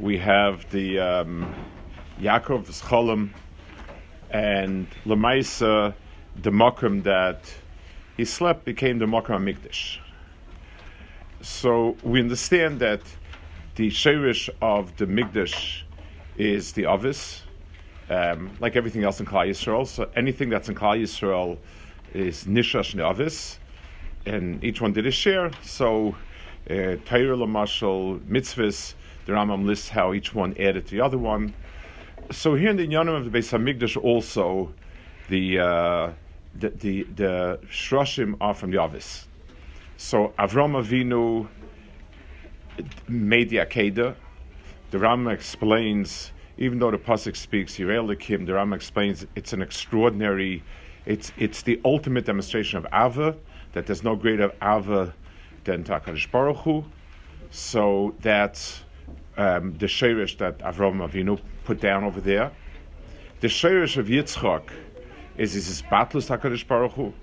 we 0.00 0.18
have 0.18 0.68
the 0.70 0.98
um, 0.98 1.54
Yaakov's 2.20 2.80
Cholim 2.80 3.30
and 4.30 4.86
Lemaisa, 5.04 5.94
the 6.36 6.50
Mokum 6.50 7.02
that 7.02 7.52
he 8.16 8.24
slept 8.24 8.64
became 8.64 8.98
the 8.98 9.06
Mokum 9.06 9.42
Mikdash. 9.42 9.98
So 11.40 11.96
we 12.02 12.20
understand 12.20 12.80
that 12.80 13.02
the 13.74 13.88
Sherish 13.90 14.50
of 14.60 14.96
the 14.96 15.06
Mikdash 15.06 15.82
is 16.36 16.72
the 16.72 16.86
Avis, 16.86 17.42
um, 18.08 18.50
like 18.60 18.76
everything 18.76 19.04
else 19.04 19.20
in 19.20 19.26
Klal 19.26 19.48
Yisrael. 19.48 19.86
So 19.86 20.08
anything 20.14 20.48
that's 20.48 20.68
in 20.68 20.74
Klal 20.74 21.00
Yisrael 21.00 21.58
is 22.12 22.44
Nishash 22.44 22.94
Ne'avis, 22.94 23.58
and 24.26 24.62
each 24.62 24.80
one 24.80 24.92
did 24.92 25.04
his 25.04 25.14
share. 25.14 25.50
So 25.62 26.16
uh, 26.70 26.96
Torah 27.04 27.36
Lamashal, 27.36 28.20
Mitzvahs, 28.20 28.94
the 29.28 29.34
Rambam 29.34 29.66
lists 29.66 29.90
how 29.90 30.14
each 30.14 30.34
one 30.34 30.56
added 30.58 30.86
to 30.86 30.94
the 30.96 31.02
other 31.02 31.18
one. 31.18 31.52
So 32.30 32.54
here 32.54 32.70
in 32.70 32.78
the 32.78 32.88
Yonim 32.88 33.14
of 33.14 33.30
the 33.30 33.38
Beis 33.38 33.52
Hamikdash 33.52 34.02
also, 34.02 34.72
the 35.28 35.58
uh, 35.58 36.12
the 36.54 36.70
the, 36.70 37.02
the 37.14 37.60
Shroshim 37.66 38.38
are 38.40 38.54
from 38.54 38.70
the 38.70 38.82
Avis. 38.82 39.28
So 39.98 40.32
Avram 40.38 40.72
Avinu 40.82 41.46
made 43.06 43.50
the 43.50 43.58
Akedah. 43.58 44.14
The 44.92 44.98
Rambam 44.98 45.30
explains, 45.30 46.32
even 46.56 46.78
though 46.78 46.90
the 46.90 46.96
pasuk 46.96 47.36
speaks 47.36 47.76
Yirelikim, 47.76 48.46
the 48.46 48.52
Rambam 48.52 48.76
explains 48.76 49.26
it's 49.36 49.52
an 49.52 49.60
extraordinary, 49.60 50.64
it's 51.04 51.32
it's 51.36 51.60
the 51.60 51.78
ultimate 51.84 52.24
demonstration 52.24 52.78
of 52.78 52.86
Ava, 52.94 53.36
that 53.74 53.84
there's 53.84 54.02
no 54.02 54.16
greater 54.16 54.50
Ava 54.62 55.12
than 55.64 55.84
Takarish 55.84 56.30
Baruch 56.30 56.56
Hu. 56.56 56.82
So 57.50 58.14
that's 58.22 58.84
um, 59.38 59.72
the 59.78 59.86
Shirish 59.86 60.36
that 60.38 60.58
Avram 60.58 61.08
Avinu 61.08 61.40
put 61.64 61.80
down 61.80 62.04
over 62.04 62.20
there. 62.20 62.52
The 63.40 63.46
Shirish 63.46 63.96
of 63.96 64.06
Yitzchak 64.08 64.70
is 65.36 65.54
his 65.54 65.80
Batlus 65.82 66.28
Takarish 66.28 66.66
Baruch 66.66 66.92
Hu, 66.92 67.14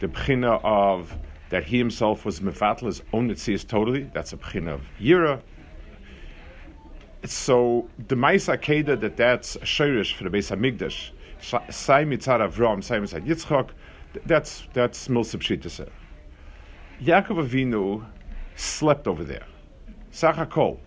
the 0.00 0.08
Bchina 0.08 0.60
of 0.62 1.16
that 1.48 1.64
he 1.64 1.78
himself 1.78 2.24
was 2.24 2.40
Mefatl, 2.40 2.86
his 2.86 3.02
own 3.12 3.30
Netzias 3.30 3.66
totally. 3.66 4.10
That's 4.12 4.32
a 4.34 4.36
Bchina 4.36 4.74
of 4.74 4.82
Yira. 5.00 5.40
So 7.24 7.88
the 8.08 8.14
Maisa 8.14 8.58
Akeda 8.58 9.00
that 9.00 9.16
that's 9.16 9.56
a 9.56 9.60
Shirish 9.60 10.14
for 10.14 10.24
the 10.24 10.30
Beis 10.30 10.54
Hamikdash, 10.54 11.10
Sai 11.72 12.04
Mitzad 12.04 12.46
Avram, 12.46 12.84
Sai 12.84 12.98
Mitzad 12.98 13.26
Yitzchak, 13.26 13.70
that's 14.26 14.64
that's 14.74 15.08
Milsib 15.08 15.40
Shittaseh. 15.40 15.88
Yaakov 17.02 17.48
Avinu 17.48 18.04
slept 18.54 19.08
over 19.08 19.24
there. 19.24 19.46
Sachakol. 20.12 20.78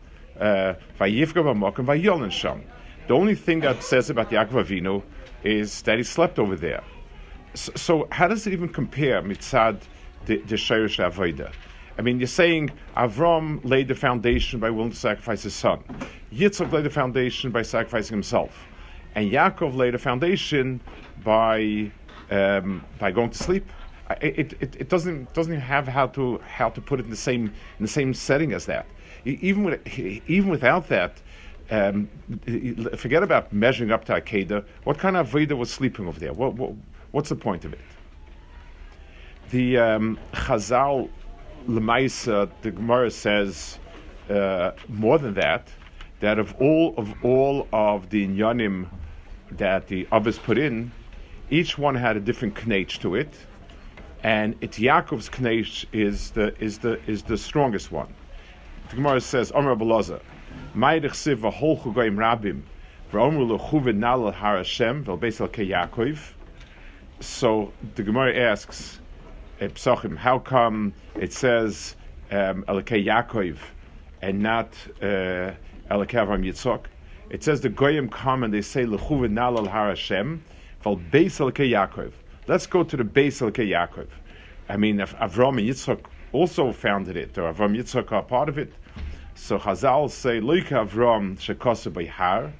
Sham. 2.32 2.64
The 3.08 3.14
only 3.14 3.36
thing 3.36 3.62
that 3.62 3.84
says 3.84 4.10
about 4.10 4.30
Yaakov 4.30 4.66
Avinu 4.66 5.04
is 5.44 5.82
that 5.84 5.98
he 5.98 6.04
slept 6.04 6.40
over 6.40 6.56
there. 6.56 6.84
So, 7.54 7.72
so 7.76 8.08
how 8.12 8.28
does 8.28 8.46
it 8.48 8.54
even 8.54 8.70
compare 8.70 9.22
mitzad 9.22 9.82
the, 10.26 10.38
Shirish 10.40 10.98
Avodah? 11.04 11.52
I 11.98 12.02
mean, 12.02 12.20
you're 12.20 12.28
saying 12.28 12.72
Avram 12.96 13.64
laid 13.64 13.88
the 13.88 13.96
foundation 13.96 14.60
by 14.60 14.70
willing 14.70 14.92
to 14.92 14.98
sacrifice 14.98 15.44
his 15.44 15.56
son. 15.56 15.84
Yitzchak 16.32 16.72
laid 16.72 16.86
the 16.86 16.90
foundation 16.90 17.50
by 17.52 17.64
sacrificing 17.64 18.16
himself. 18.16 18.68
And 19.16 19.32
Yaakov 19.32 19.76
laid 19.76 19.96
the 19.96 19.98
foundation 19.98 20.82
by, 21.24 21.92
um, 22.30 22.86
by 23.00 23.12
going 23.12 23.32
to 23.32 23.38
sleep 23.38 23.72
it, 24.22 24.54
it, 24.62 24.76
it 24.80 24.90
doesn't 24.90 25.34
doesn't 25.34 25.60
have 25.60 25.88
how 25.88 26.08
to 26.08 26.40
how 26.40 26.70
to 26.70 26.82
put 26.82 27.00
it 27.00 27.04
in 27.04 27.10
the 27.10 27.16
same 27.16 27.46
in 27.46 27.82
the 27.82 27.88
same 27.88 28.14
setting 28.14 28.54
as 28.54 28.66
that. 28.66 28.86
Even 29.26 29.64
with 29.64 30.00
even 30.28 30.50
without 30.50 30.88
that, 30.90 31.22
um, 31.70 32.10
forget 32.98 33.24
about 33.24 33.52
measuring 33.52 33.92
up 33.92 34.06
to 34.06 34.14
Akedah. 34.14 34.64
What 34.84 34.98
kind 34.98 35.18
of 35.18 35.28
Veda 35.30 35.56
was 35.56 35.72
sleeping 35.72 36.08
over 36.08 36.20
there? 36.20 36.34
What, 36.34 36.54
what, 36.56 36.74
what's 37.12 37.30
the 37.30 37.36
point 37.36 37.66
of 37.66 37.74
it? 37.74 37.80
The 39.50 39.78
um, 39.78 40.20
Chazal 40.34 41.10
Lemaisa, 41.68 42.50
the 42.62 42.72
Gemara 42.72 43.12
says 43.12 43.80
uh, 44.30 44.72
more 44.88 45.18
than 45.18 45.34
that. 45.36 45.70
That 46.20 46.40
of 46.40 46.56
all 46.60 46.96
of 46.98 47.14
all 47.24 47.68
of 47.72 48.10
the 48.10 48.28
inyanim 48.28 48.88
that 49.52 49.88
the 49.88 50.08
others 50.12 50.40
put 50.40 50.58
in, 50.58 50.92
each 51.50 51.78
one 51.78 51.94
had 51.96 52.18
a 52.18 52.20
different 52.20 52.56
knech 52.56 53.00
to 53.02 53.16
it 53.16 53.34
and 54.24 54.56
it's 54.62 54.80
Yaakov's 54.80 55.30
knesh 55.30 55.86
is 55.92 56.32
the 56.32 56.54
is 56.62 56.80
the 56.80 57.00
is 57.10 57.24
the 57.24 57.38
strongest 57.38 57.92
one. 57.92 58.14
The 58.90 58.96
Gemara 58.96 59.20
says, 59.20 59.52
"Omer 59.54 59.76
Belaza, 59.76 60.22
Ma'idich 60.74 61.12
siv 61.12 61.40
v'holchu 61.40 61.94
goyim 61.94 62.16
rabim, 62.16 62.62
v'omer 63.12 63.60
lechuven 63.60 63.98
nal 63.98 64.32
har 64.32 64.56
Hashem 64.56 65.04
v'elbesel 65.04 65.52
ke 65.52 65.68
Yaakov." 65.68 66.32
So 67.20 67.74
the 67.96 68.04
Gemara 68.04 68.34
asks, 68.34 69.02
Psachim, 69.60 70.16
how 70.16 70.40
come 70.40 70.94
it 71.16 71.34
says 71.34 71.98
um, 72.32 72.64
Yaakov 72.64 73.58
and 74.22 74.40
not 74.42 74.70
uh, 75.02 75.52
Avram 75.92 76.46
Yitzchak? 76.46 76.86
It 77.30 77.44
says 77.44 77.60
the 77.60 77.70
goyim 77.70 78.08
come 78.08 78.46
and 78.46 78.54
they 78.54 78.62
say 78.62 78.86
lechuven 78.86 79.32
nal 79.32 79.68
har 79.68 79.90
Hashem 79.90 80.42
v'elbesel 80.86 81.54
ke 81.54 81.70
Yaakov. 81.74 82.14
Let's 82.48 82.66
go 82.66 82.86
to 82.86 82.96
the 82.96 83.04
base 83.04 83.42
of 83.42 83.52
Yaakov. 83.52 84.08
I 84.70 84.78
mean, 84.78 85.00
Avram 85.00 85.58
and 85.58 85.68
Yitzchak 85.68 86.06
also 86.32 86.72
founded 86.72 87.18
it, 87.18 87.38
or 87.38 87.52
Avram 87.54 87.78
Yitzchak 87.78 88.12
are 88.12 88.24
part 88.24 88.50
of 88.50 88.58
it. 88.58 88.74
So 89.36 89.58
Chazal 89.60 90.10
say, 90.10 90.40
Loika 90.40 90.88
Avram 90.88 91.38
shekosa 91.38 91.92
by 91.94 92.06
Har, 92.06 92.54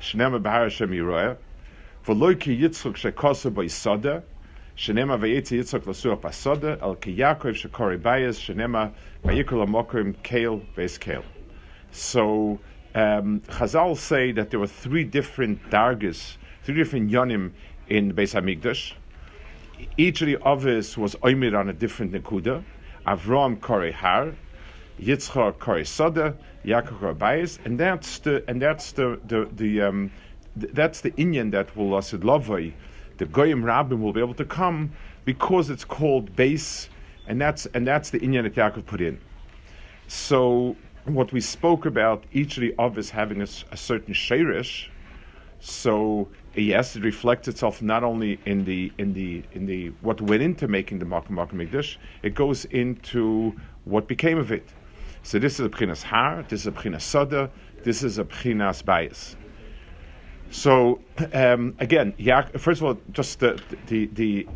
Shnema 0.00 0.42
Bahar 0.42 0.64
Hashem 0.64 0.90
Yiroeh, 0.90 1.36
for 2.02 2.14
Loika 2.14 2.58
Yitzchak 2.58 2.94
shekosa 2.94 3.52
by 3.52 3.66
Soda, 3.66 4.22
Shnema 4.76 5.18
Vayetzi 5.18 5.58
Yitzchak 5.58 5.84
Lasur 5.84 6.20
Pasoda, 6.20 6.80
El 6.82 6.96
Ki 6.96 7.16
Yaakov 7.16 7.54
shekori 7.54 8.00
bayas, 8.00 8.38
Shnema 8.38 8.92
Vayikol 9.24 9.66
Amokim 9.66 10.14
Kale 10.22 10.60
Beis 10.76 10.98
Kale. 10.98 11.24
So 11.92 12.60
um, 12.94 13.40
Chazal 13.40 13.96
say 13.96 14.32
that 14.32 14.50
there 14.50 14.60
were 14.60 14.66
three 14.66 15.04
different 15.04 15.70
dargas, 15.70 16.36
three 16.64 16.74
different 16.74 17.10
yonim 17.10 17.52
in 17.88 18.12
Beis 18.12 18.34
Hamikdash 18.34 18.94
each 19.96 20.20
of 20.22 20.26
the 20.26 20.38
others 20.44 20.96
was 20.96 21.14
oimid 21.16 21.58
on 21.58 21.68
a 21.68 21.72
different 21.72 22.12
nekuda. 22.12 22.64
Avram 23.06 23.60
kore 23.60 23.92
har, 23.92 24.34
Yitzchak 25.00 25.58
kore 25.58 25.84
soda, 25.84 26.36
Yaakov 26.64 26.98
kore 26.98 27.14
bayis, 27.14 27.58
and 27.64 27.78
that's 27.78 28.18
the 28.18 28.42
and 28.48 28.60
that's 28.60 28.92
the 28.92 29.20
the, 29.26 29.48
the 29.52 29.82
um, 29.82 30.10
th- 30.58 30.72
that's 30.72 31.00
the 31.02 31.14
Indian 31.16 31.50
that 31.50 31.76
will 31.76 31.90
asid 31.90 32.20
lavoi. 32.20 32.72
The 33.18 33.26
goyim 33.26 33.62
rabbim 33.62 34.00
will 34.00 34.12
be 34.12 34.20
able 34.20 34.34
to 34.34 34.44
come 34.44 34.92
because 35.24 35.70
it's 35.70 35.84
called 35.84 36.34
base, 36.34 36.88
and 37.26 37.40
that's 37.40 37.66
and 37.66 37.86
that's 37.86 38.10
the 38.10 38.18
Indian 38.18 38.44
that 38.44 38.54
Yaakov 38.54 38.86
put 38.86 39.00
in. 39.00 39.20
So 40.08 40.76
what 41.04 41.32
we 41.32 41.40
spoke 41.40 41.86
about, 41.86 42.24
each 42.32 42.56
of 42.56 42.62
the 42.62 42.74
others 42.78 43.10
having 43.10 43.40
a, 43.40 43.46
a 43.70 43.76
certain 43.76 44.14
shirish, 44.14 44.88
so 45.60 46.28
yes, 46.62 46.96
it 46.96 47.02
reflects 47.02 47.48
itself 47.48 47.82
not 47.82 48.02
only 48.02 48.40
in 48.46 48.64
the 48.64 48.92
in 48.98 49.12
the 49.12 49.42
in 49.52 49.66
the 49.66 49.88
what 50.00 50.20
went 50.20 50.42
into 50.42 50.68
making 50.68 50.98
the 50.98 51.04
Makom 51.04 51.30
Makom 51.30 51.54
Mikdash, 51.54 51.96
it 52.22 52.34
goes 52.34 52.64
into 52.66 53.54
what 53.84 54.08
became 54.08 54.38
of 54.38 54.50
it. 54.52 54.68
So 55.22 55.38
this 55.38 55.58
is 55.58 55.66
a 55.66 55.68
Pchinas 55.68 56.02
Har, 56.02 56.44
this 56.48 56.60
is 56.60 56.66
a 56.66 56.72
Pchinas 56.72 57.02
Soda, 57.02 57.50
this 57.82 58.02
is 58.02 58.18
a 58.18 58.24
Pchinas 58.24 58.84
Bias. 58.84 59.36
So 60.50 61.00
um, 61.32 61.74
again, 61.80 62.14
first 62.56 62.80
of 62.80 62.84
all, 62.84 62.98
just 63.12 63.40
the 63.40 63.60
the 63.86 64.06
the, 64.12 64.48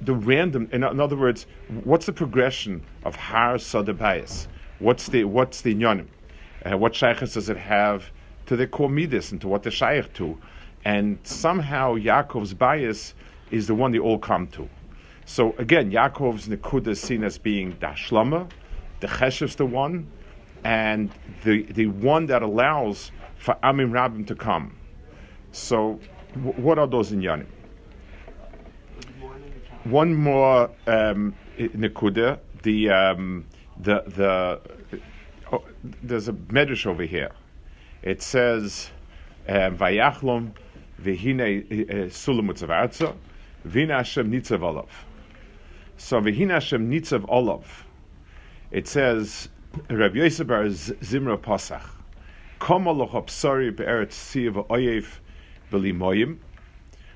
the 0.00 0.14
random. 0.14 0.68
In, 0.72 0.82
in, 0.82 1.00
other 1.00 1.16
words, 1.16 1.46
what's 1.84 2.06
the 2.06 2.12
progression 2.12 2.82
of 3.04 3.14
Har 3.16 3.58
Soda 3.58 3.92
Bias? 3.92 4.48
What's 4.78 5.06
the 5.06 5.24
what's 5.24 5.60
the 5.60 5.74
Nyonim? 5.74 6.08
Uh, 6.64 6.76
what 6.76 6.94
shaykhs 6.94 7.34
does 7.34 7.48
it 7.48 7.56
have 7.56 8.10
to 8.46 8.56
the 8.56 8.66
core 8.66 8.90
midas 8.90 9.32
and 9.32 9.40
to 9.40 9.48
what 9.48 9.62
they're 9.62 9.72
shaykh 9.72 10.12
to? 10.14 10.38
And 10.86 11.18
somehow 11.24 11.96
Yaakov's 11.96 12.54
bias 12.54 13.14
is 13.50 13.66
the 13.66 13.74
one 13.74 13.90
they 13.90 13.98
all 13.98 14.20
come 14.20 14.46
to. 14.46 14.68
So 15.24 15.52
again, 15.58 15.90
Yaakov's 15.90 16.46
Nekuda 16.46 16.88
is 16.90 17.00
seen 17.00 17.24
as 17.24 17.38
being 17.38 17.76
the 17.80 17.88
Hashlama, 17.88 18.48
the 19.00 19.08
Cheshiv's 19.08 19.56
the 19.56 19.66
one, 19.66 20.08
and 20.62 21.10
the 21.42 21.64
the 21.72 21.88
one 21.88 22.26
that 22.26 22.42
allows 22.42 23.10
for 23.36 23.56
Amim 23.64 23.90
Rabbim 23.90 24.28
to 24.28 24.36
come. 24.36 24.76
So, 25.50 25.98
w- 26.34 26.52
what 26.62 26.78
are 26.78 26.86
those 26.86 27.10
inyanim? 27.10 27.48
One 29.82 30.14
more 30.14 30.70
um. 30.86 31.34
The 32.62 32.90
um, 32.90 33.44
the 33.80 34.04
the 34.06 34.60
oh, 35.52 35.64
there's 35.82 36.28
a 36.28 36.32
medrash 36.32 36.86
over 36.86 37.02
here. 37.02 37.32
It 38.02 38.22
says 38.22 38.90
um, 39.48 39.76
vayachlom 39.76 40.52
uh, 41.00 42.08
sulam 42.10 42.48
utzavarza 42.48 43.14
v'hine 43.66 43.92
Hashem 43.92 44.30
nitzav 44.30 44.62
olav. 44.62 44.88
So 45.96 46.20
v'hine 46.20 46.50
Hashem 46.50 46.90
nitzav 46.90 47.24
olav. 47.28 47.84
It 48.70 48.88
says 48.88 49.48
Rabbi 49.90 50.18
Yosef 50.18 50.46
bar 50.46 50.64
Zimra 50.64 51.36
Pasach. 51.36 51.82
Kama 52.58 52.92
loch 52.92 53.12
psari 53.26 53.70
be'eretz 53.76 54.14
siyav 54.14 54.66
oyev 54.68 55.06
b'limoyim. 55.70 56.38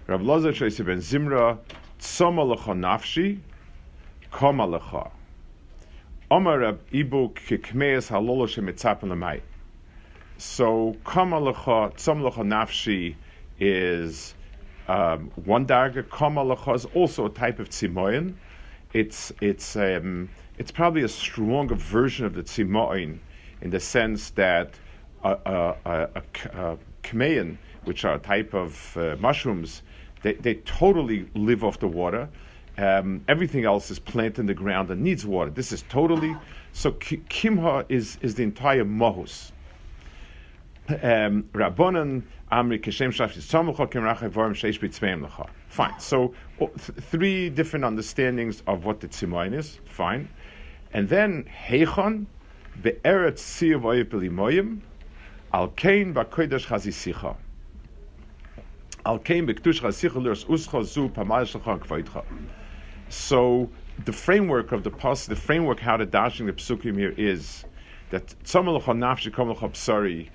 Rabbi 0.06 0.24
Lazar 0.24 0.52
Shosef 0.52 0.86
ben 0.86 0.98
Zimra 0.98 1.58
tzoma 1.98 2.44
lecha 2.44 2.74
nafshi 2.74 3.38
kama 4.30 4.66
lecha. 4.66 5.10
Omar 6.30 6.58
Rab 6.58 6.78
Ibu 6.92 7.32
kikmeis 7.34 8.10
halolo 8.10 8.46
shemitzapen. 8.46 9.40
So 10.38 10.96
kama 11.04 11.40
lecha 11.40 11.92
lecha 11.94 12.44
nafshi 12.44 13.14
is 13.60 14.34
um, 14.88 15.30
one 15.44 15.66
darga. 15.66 16.08
Kama 16.08 16.44
lecha 16.44 16.74
is 16.74 16.86
also 16.86 17.26
a 17.26 17.30
type 17.30 17.58
of 17.58 17.68
tzimoyin. 17.68 18.34
It's 18.92 19.32
it's 19.40 19.76
um, 19.76 20.28
it's 20.58 20.72
probably 20.72 21.02
a 21.02 21.08
stronger 21.08 21.76
version 21.76 22.26
of 22.26 22.34
the 22.34 22.42
tzimoyin 22.42 23.18
in 23.60 23.70
the 23.70 23.80
sense 23.80 24.30
that 24.30 24.78
a, 25.22 25.36
a, 25.46 25.76
a, 25.84 26.22
a, 26.54 26.78
which 27.84 28.04
are 28.04 28.14
a 28.14 28.18
type 28.18 28.54
of 28.54 28.96
uh, 28.96 29.16
mushrooms, 29.20 29.82
they, 30.22 30.34
they 30.34 30.54
totally 30.54 31.28
live 31.34 31.64
off 31.64 31.78
the 31.78 31.88
water. 31.88 32.28
Um, 32.78 33.22
everything 33.28 33.64
else 33.64 33.90
is 33.90 33.98
planted 33.98 34.38
in 34.38 34.46
the 34.46 34.54
ground 34.54 34.90
and 34.90 35.02
needs 35.02 35.26
water. 35.26 35.50
This 35.50 35.72
is 35.72 35.82
totally 35.88 36.36
so. 36.72 36.92
Kimha 36.92 37.84
is 37.88 38.16
is 38.22 38.34
the 38.36 38.42
entire 38.42 38.84
mohus. 40.90 41.26
Um, 41.26 41.42
Rabbanan 41.52 42.22
Amri 42.52 42.80
Keshem 42.80 43.10
Sheish 43.12 43.40
Fine. 45.68 46.00
So 46.00 46.34
th- 46.58 46.70
three 46.78 47.48
different 47.50 47.84
understandings 47.84 48.62
of 48.66 48.84
what 48.84 49.00
the 49.00 49.08
tzimoyin 49.08 49.54
is. 49.54 49.78
Fine. 49.84 50.28
And 50.92 51.08
then 51.08 51.44
Heichon 51.68 52.26
be'eretz 52.82 53.40
siyav 53.40 53.82
oyipelimoyim 53.82 54.80
al 55.52 55.68
kein 55.68 56.12
ba'kodesh 56.12 56.66
chazisicha. 56.66 57.36
Al 59.06 59.18
kein 59.20 59.46
b'ktush 59.46 59.80
chazisicha 59.80 60.46
uscha 60.46 60.84
zu 60.84 61.08
pamal 61.08 61.44
shalcha 61.44 61.78
kvaitcha. 61.78 62.24
So 63.08 63.70
the 64.04 64.12
framework 64.12 64.72
of 64.72 64.82
the 64.82 64.90
pas, 64.90 65.26
the 65.26 65.36
framework 65.36 65.78
how 65.80 65.96
to 65.96 66.06
dashing 66.06 66.46
the 66.46 66.52
psukim 66.52 66.96
here 66.96 67.14
is 67.16 67.64
that 68.10 68.26
tzamalocha 68.44 68.96
nafshi 68.96 69.30
kamalocha 69.30 69.70
psari 69.70 70.28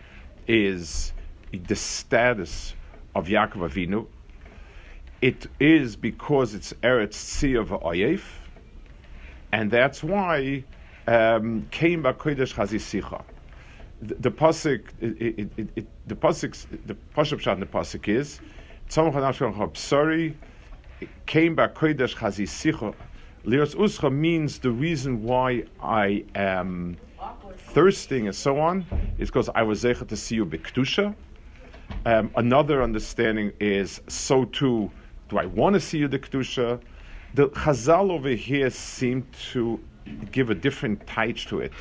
is 0.48 1.14
the 1.52 1.76
status 1.76 2.76
of 3.14 3.28
Yaakov 3.28 3.70
Avinu. 3.72 4.08
It 5.22 5.48
is 5.60 5.96
because 5.96 6.54
it's 6.54 6.74
Eretz 6.84 7.16
Tziyav 7.16 7.82
Oyef, 7.84 8.24
and 9.52 9.72
that's 9.72 10.04
why 10.04 10.64
um, 11.08 11.68
came 11.72 12.04
Kodesh 12.14 12.54
Chazisicha. 12.54 13.24
The, 14.02 14.16
the 14.16 14.32
pasuk, 14.32 14.90
the 15.00 16.16
pasuk, 16.16 16.68
the 16.86 16.96
pasuk 17.16 17.40
shot 17.40 17.54
in 17.54 17.62
the 17.62 17.66
pasuk 17.66 18.08
is 18.08 18.42
Tzamach 18.90 19.14
Hanashon 19.14 19.54
Psari 19.74 20.36
came 21.26 21.56
by 21.56 21.68
Kodesh 21.68 22.16
Chazisicha. 22.16 22.94
Liros 23.46 23.76
Uscha 23.76 24.12
means 24.12 24.58
the 24.58 24.72
reason 24.72 25.22
why 25.22 25.66
I 25.80 26.26
am 26.34 26.98
thirsting 27.56 28.26
and 28.26 28.36
so 28.36 28.60
on 28.60 28.84
is 29.20 29.30
because 29.30 29.50
I 29.54 29.62
was 29.62 29.84
zeichet 29.84 30.08
to 30.08 30.18
see 30.18 30.34
you 30.34 30.48
bektusha. 30.48 31.14
Um, 32.08 32.32
another 32.38 32.82
understanding 32.82 33.52
is 33.60 34.02
so 34.08 34.46
too. 34.46 34.90
Do 35.30 35.38
I 35.38 35.46
want 35.46 35.76
to 35.76 35.80
see 35.80 36.00
you 36.00 36.08
the 36.08 36.18
kedusha? 36.18 36.82
The 37.36 37.50
Chazal 37.50 38.10
over 38.10 38.30
here 38.30 38.72
seem 38.72 39.28
to 39.52 39.80
give 40.32 40.50
a 40.50 40.56
different 40.56 41.06
touch 41.06 41.46
to 41.48 41.60
it, 41.60 41.74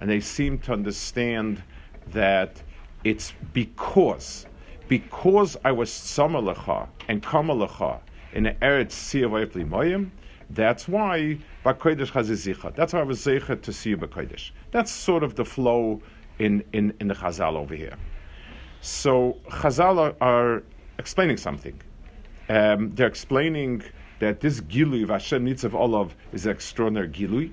and 0.00 0.10
they 0.10 0.18
seem 0.18 0.58
to 0.60 0.72
understand 0.72 1.62
that 2.08 2.60
it's 3.04 3.32
because 3.52 4.46
because 4.88 5.56
I 5.64 5.70
was 5.70 5.90
tzamalecha 5.90 6.88
and 7.08 7.22
kamalecha 7.22 8.00
in 8.32 8.42
the 8.42 8.52
eretz 8.54 8.90
siyavayv 8.90 9.52
moyim. 9.68 10.10
That's 10.50 10.86
why 10.88 11.38
Bakodesh 11.64 12.12
Chazizicha. 12.12 12.74
That's 12.74 12.92
why 12.92 13.00
I 13.00 13.02
was 13.02 13.20
Zeicha 13.20 13.60
to 13.60 13.72
see 13.72 13.90
you 13.90 13.96
Bakodesh. 13.96 14.50
That's 14.70 14.90
sort 14.90 15.22
of 15.22 15.34
the 15.34 15.44
flow 15.44 16.00
in, 16.38 16.62
in, 16.72 16.94
in 17.00 17.08
the 17.08 17.14
Chazal 17.14 17.54
over 17.54 17.74
here. 17.74 17.96
So 18.80 19.38
Chazal 19.48 19.98
are, 19.98 20.14
are 20.20 20.62
explaining 20.98 21.36
something. 21.36 21.80
Um, 22.48 22.94
they're 22.94 23.08
explaining 23.08 23.82
that 24.20 24.40
this 24.40 24.60
Gilui 24.60 25.02
of 25.02 25.10
Hashem 25.10 25.44
Nitzav 25.44 25.74
Olav 25.74 26.14
is 26.32 26.46
an 26.46 26.52
extraordinary 26.52 27.08
Gilui. 27.08 27.52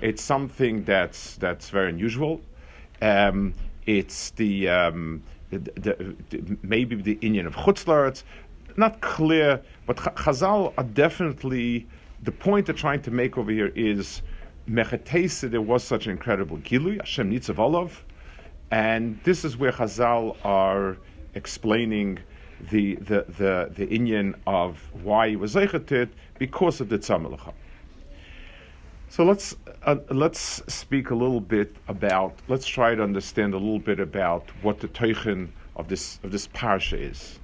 It's 0.00 0.22
something 0.22 0.84
that's 0.84 1.36
that's 1.36 1.70
very 1.70 1.90
unusual. 1.90 2.40
Um, 3.02 3.54
it's 3.86 4.30
the, 4.30 4.68
um, 4.68 5.22
the, 5.50 5.58
the, 5.58 6.16
the, 6.30 6.58
maybe 6.62 6.94
the 6.96 7.18
Indian 7.20 7.46
of 7.46 7.56
Chutzlar. 7.56 8.22
not 8.76 9.00
clear, 9.00 9.60
but 9.86 9.96
Chazal 9.96 10.72
are 10.76 10.84
definitely 10.84 11.86
the 12.22 12.32
point 12.32 12.66
they're 12.66 12.74
trying 12.74 13.02
to 13.02 13.10
make 13.10 13.38
over 13.38 13.50
here 13.50 13.72
is 13.74 14.22
Mechatesa, 14.68 15.50
there 15.50 15.62
was 15.62 15.82
such 15.82 16.06
an 16.06 16.12
incredible 16.12 16.58
Gilui, 16.58 16.98
Hashem 16.98 17.30
Nitzav 17.30 17.58
Olav, 17.58 18.04
and 18.70 19.18
this 19.24 19.44
is 19.44 19.56
where 19.56 19.72
Chazal 19.72 20.36
are 20.44 20.98
explaining 21.34 22.18
the 22.70 22.96
the 22.96 23.24
the, 23.28 23.70
the 23.74 23.86
Inyan 23.86 24.34
of 24.46 24.78
why 25.04 25.30
he 25.30 25.36
was 25.36 25.54
Zeichetit 25.54 26.10
because 26.38 26.80
of 26.80 26.88
the 26.88 26.98
Tzamelacha. 26.98 27.52
So 29.08 29.24
let's 29.24 29.56
uh, 29.84 29.96
let's 30.10 30.62
speak 30.72 31.10
a 31.10 31.14
little 31.14 31.40
bit 31.40 31.74
about. 31.86 32.34
Let's 32.48 32.66
try 32.66 32.94
to 32.94 33.02
understand 33.02 33.54
a 33.54 33.58
little 33.58 33.78
bit 33.78 34.00
about 34.00 34.50
what 34.60 34.80
the 34.80 34.88
teichen 34.88 35.48
of 35.76 35.88
this 35.88 36.18
of 36.22 36.30
this 36.30 36.48
parsha 36.48 37.10
is. 37.10 37.38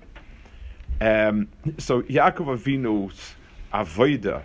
Um, 1.00 1.48
so 1.78 2.02
Yaakov 2.02 2.58
Avinu's 2.58 3.34
avoda 3.72 4.42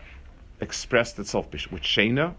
expressed 0.62 1.20
itself 1.20 1.52
with 1.52 1.82
Shena. 1.82 2.36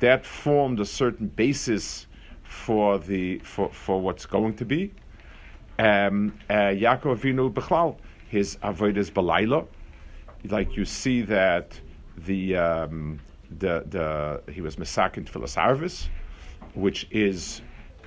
That 0.00 0.26
formed 0.26 0.80
a 0.80 0.84
certain 0.84 1.28
basis 1.28 2.06
for 2.42 2.98
the 2.98 3.38
for, 3.38 3.70
for 3.70 4.00
what's 4.00 4.26
going 4.26 4.54
to 4.56 4.64
be. 4.64 4.92
Um, 5.78 6.38
uh, 6.50 6.54
Yaakov 6.54 7.18
Avinu 7.18 7.52
Bechlal, 7.52 7.96
his 8.28 8.56
avodah 8.56 8.98
is 8.98 9.10
Balayla. 9.10 9.66
Like 10.44 10.76
you 10.76 10.84
see 10.84 11.22
that 11.22 11.80
the 12.16 12.56
um, 12.56 13.20
the 13.58 13.84
the 13.86 14.52
he 14.52 14.60
was 14.60 14.76
Mesakin 14.76 15.24
Tfilas 15.24 16.08
which 16.74 17.06
is 17.10 17.62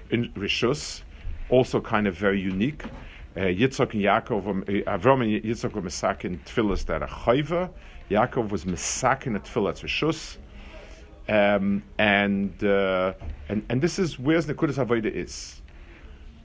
in 0.10 0.32
Rishus, 0.34 1.02
also 1.50 1.80
kind 1.82 2.08
of 2.08 2.16
very 2.16 2.40
unique. 2.40 2.84
Uh, 3.36 3.42
Yitzchak 3.42 3.94
and 3.94 4.02
Yaakov, 4.02 4.48
um, 4.48 4.64
Avram 4.64 5.22
and 5.24 5.44
Yitzchak 5.44 5.74
were 5.74 5.82
Mesakin 5.82 6.40
Tfilas 6.46 6.86
that 6.86 7.02
are 7.02 7.08
Chayva. 7.08 7.70
Yaakov 8.10 8.50
was 8.50 8.66
Mesakin 8.66 9.36
at 9.36 9.46
Tfilas 9.46 9.84
Rishus. 9.84 10.38
Um, 11.28 11.82
and, 11.98 12.64
uh, 12.64 13.14
and 13.50 13.66
and 13.70 13.82
this 13.82 13.98
is 13.98 14.20
where 14.20 14.40
Nekudas 14.40 14.78
Avodah 14.78 15.12
is, 15.12 15.62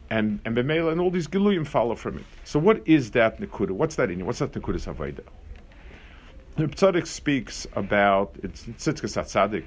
and 0.08 0.40
and 0.46 0.56
Bemela 0.56 0.90
and 0.90 1.00
all 1.02 1.10
these 1.10 1.28
Giluyim 1.28 1.66
follow 1.66 1.94
from 1.94 2.16
it. 2.16 2.24
So 2.44 2.58
what 2.58 2.80
is 2.86 3.10
that 3.10 3.38
Nekuda? 3.40 3.72
What's 3.72 3.96
that 3.96 4.10
in? 4.10 4.24
What's 4.24 4.38
that 4.38 4.52
Nekudas 4.52 4.92
Avodah? 4.92 5.24
The 6.56 6.66
Tzadik 6.66 7.06
speaks 7.06 7.66
about 7.76 8.34
it's 8.42 8.64
Tzidkas 8.64 9.20
HaTzadik, 9.20 9.64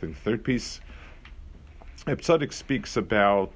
the 0.00 0.08
third 0.12 0.44
piece. 0.44 0.82
The 2.04 2.16
Tzadik 2.16 2.52
speaks 2.52 2.98
about 2.98 3.54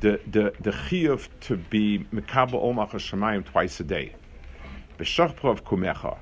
the 0.00 0.20
the 0.30 0.52
the 0.60 0.70
chiyuv 0.70 1.28
to 1.40 1.56
be 1.56 2.00
mekabel 2.12 2.62
olmach 2.62 2.90
shemayim 2.90 3.44
twice 3.44 3.80
a 3.80 3.84
day, 3.84 4.14
b'shachprav 4.98 5.62
kumecha 5.62 6.18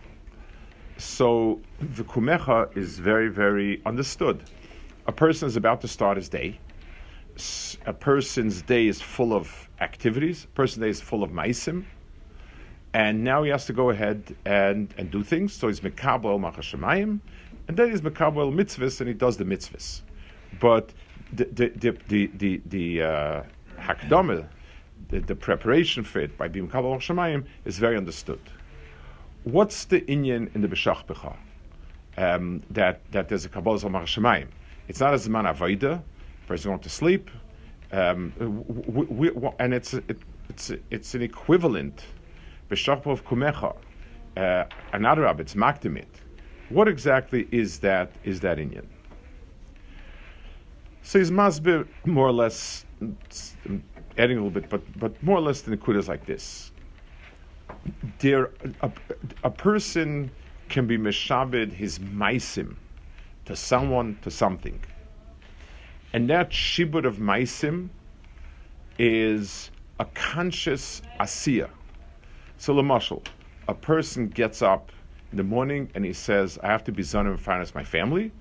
so 0.98 1.60
the 1.80 2.02
kumecha 2.02 2.76
is 2.76 2.98
very, 2.98 3.28
very 3.28 3.80
understood. 3.86 4.42
A 5.06 5.12
person 5.12 5.46
is 5.46 5.56
about 5.56 5.80
to 5.82 5.88
start 5.88 6.16
his 6.16 6.28
day. 6.28 6.58
A 7.86 7.92
person's 7.92 8.62
day 8.62 8.88
is 8.88 9.00
full 9.00 9.32
of 9.32 9.68
activities. 9.80 10.44
A 10.44 10.48
person's 10.48 10.82
day 10.82 10.90
is 10.90 11.00
full 11.00 11.22
of 11.22 11.30
maisim. 11.30 11.84
And 12.92 13.22
now 13.22 13.44
he 13.44 13.50
has 13.50 13.64
to 13.66 13.72
go 13.72 13.90
ahead 13.90 14.34
and, 14.44 14.92
and 14.98 15.10
do 15.10 15.22
things. 15.22 15.52
So 15.52 15.68
he's 15.68 15.80
mekabel 15.80 16.40
machashemayim, 16.40 17.20
and 17.68 17.76
then 17.76 17.90
he's 17.90 18.00
mekabel 18.00 18.52
mitzvahs, 18.52 19.00
and 19.00 19.08
he 19.08 19.14
does 19.14 19.36
the 19.36 19.44
mitzvahs. 19.44 20.02
But 20.58 20.92
the 21.32 21.44
the 21.44 21.68
the 22.08 22.26
the, 22.26 22.60
the, 22.66 23.02
uh, 23.02 23.42
the, 25.10 25.20
the 25.20 25.34
preparation 25.36 26.02
for 26.04 26.20
it 26.20 26.36
by 26.36 26.48
being 26.48 26.68
Kabbalah 26.68 26.98
Shemayim 26.98 27.44
is 27.64 27.78
very 27.78 27.96
understood. 27.96 28.40
What's 29.44 29.84
the 29.86 30.00
Inyan 30.02 30.54
in 30.54 30.60
the 30.60 30.68
B'Shach 30.68 31.06
B'cha? 31.06 31.36
Um, 32.16 32.62
that, 32.70 33.00
that 33.12 33.28
there's 33.28 33.44
a 33.44 33.48
Kabbalah 33.48 33.78
Shemayim. 33.78 34.48
It's 34.88 35.00
not 35.00 35.14
a 35.14 35.16
Zman 35.16 35.52
Avoida, 35.52 36.02
person 36.46 36.70
going 36.70 36.80
to 36.80 36.88
sleep, 36.88 37.30
um, 37.92 38.32
we, 38.86 39.30
we, 39.30 39.48
and 39.58 39.72
it's, 39.72 39.94
it, 39.94 40.18
it's, 40.48 40.72
it's 40.90 41.14
an 41.14 41.22
equivalent, 41.22 42.04
B'Shach 42.70 43.06
of 43.06 43.24
Kumecha, 43.24 43.76
uh, 44.36 44.64
another 44.92 45.22
Rab, 45.22 45.40
it's 45.40 45.54
Makdimit. 45.54 46.06
What 46.68 46.88
exactly 46.88 47.48
is 47.50 47.78
that, 47.78 48.12
is 48.24 48.40
that 48.40 48.58
Inyan? 48.58 48.86
So 51.02 51.18
his 51.18 51.30
masbir 51.30 51.88
more 52.04 52.26
or 52.26 52.32
less 52.32 52.84
adding 54.18 54.36
a 54.36 54.42
little 54.42 54.50
bit, 54.50 54.68
but 54.68 54.82
but 54.98 55.22
more 55.22 55.38
or 55.38 55.40
less 55.40 55.62
the 55.62 55.74
Nakuda 55.74 55.96
is 55.96 56.06
like 56.06 56.26
this. 56.26 56.70
There, 58.18 58.50
a, 58.80 58.90
a 59.44 59.50
person 59.50 60.30
can 60.68 60.86
be 60.86 60.98
meshabed 60.98 61.72
his 61.72 61.98
maisim 61.98 62.76
to 63.46 63.56
someone 63.56 64.18
to 64.22 64.30
something, 64.30 64.82
and 66.12 66.28
that 66.30 66.50
shibud 66.50 67.04
of 67.04 67.18
maisim 67.18 67.88
is 68.98 69.70
a 69.98 70.04
conscious 70.06 71.02
asiya. 71.20 71.70
So, 72.58 72.74
lamashal, 72.74 73.24
a 73.68 73.74
person 73.74 74.28
gets 74.28 74.62
up 74.62 74.90
in 75.30 75.38
the 75.38 75.44
morning 75.44 75.90
and 75.94 76.04
he 76.04 76.12
says, 76.12 76.58
"I 76.62 76.68
have 76.68 76.84
to 76.84 76.92
be 76.92 77.02
zonim 77.02 77.38
front 77.38 77.62
of 77.62 77.74
my 77.74 77.84
family, 77.84 78.32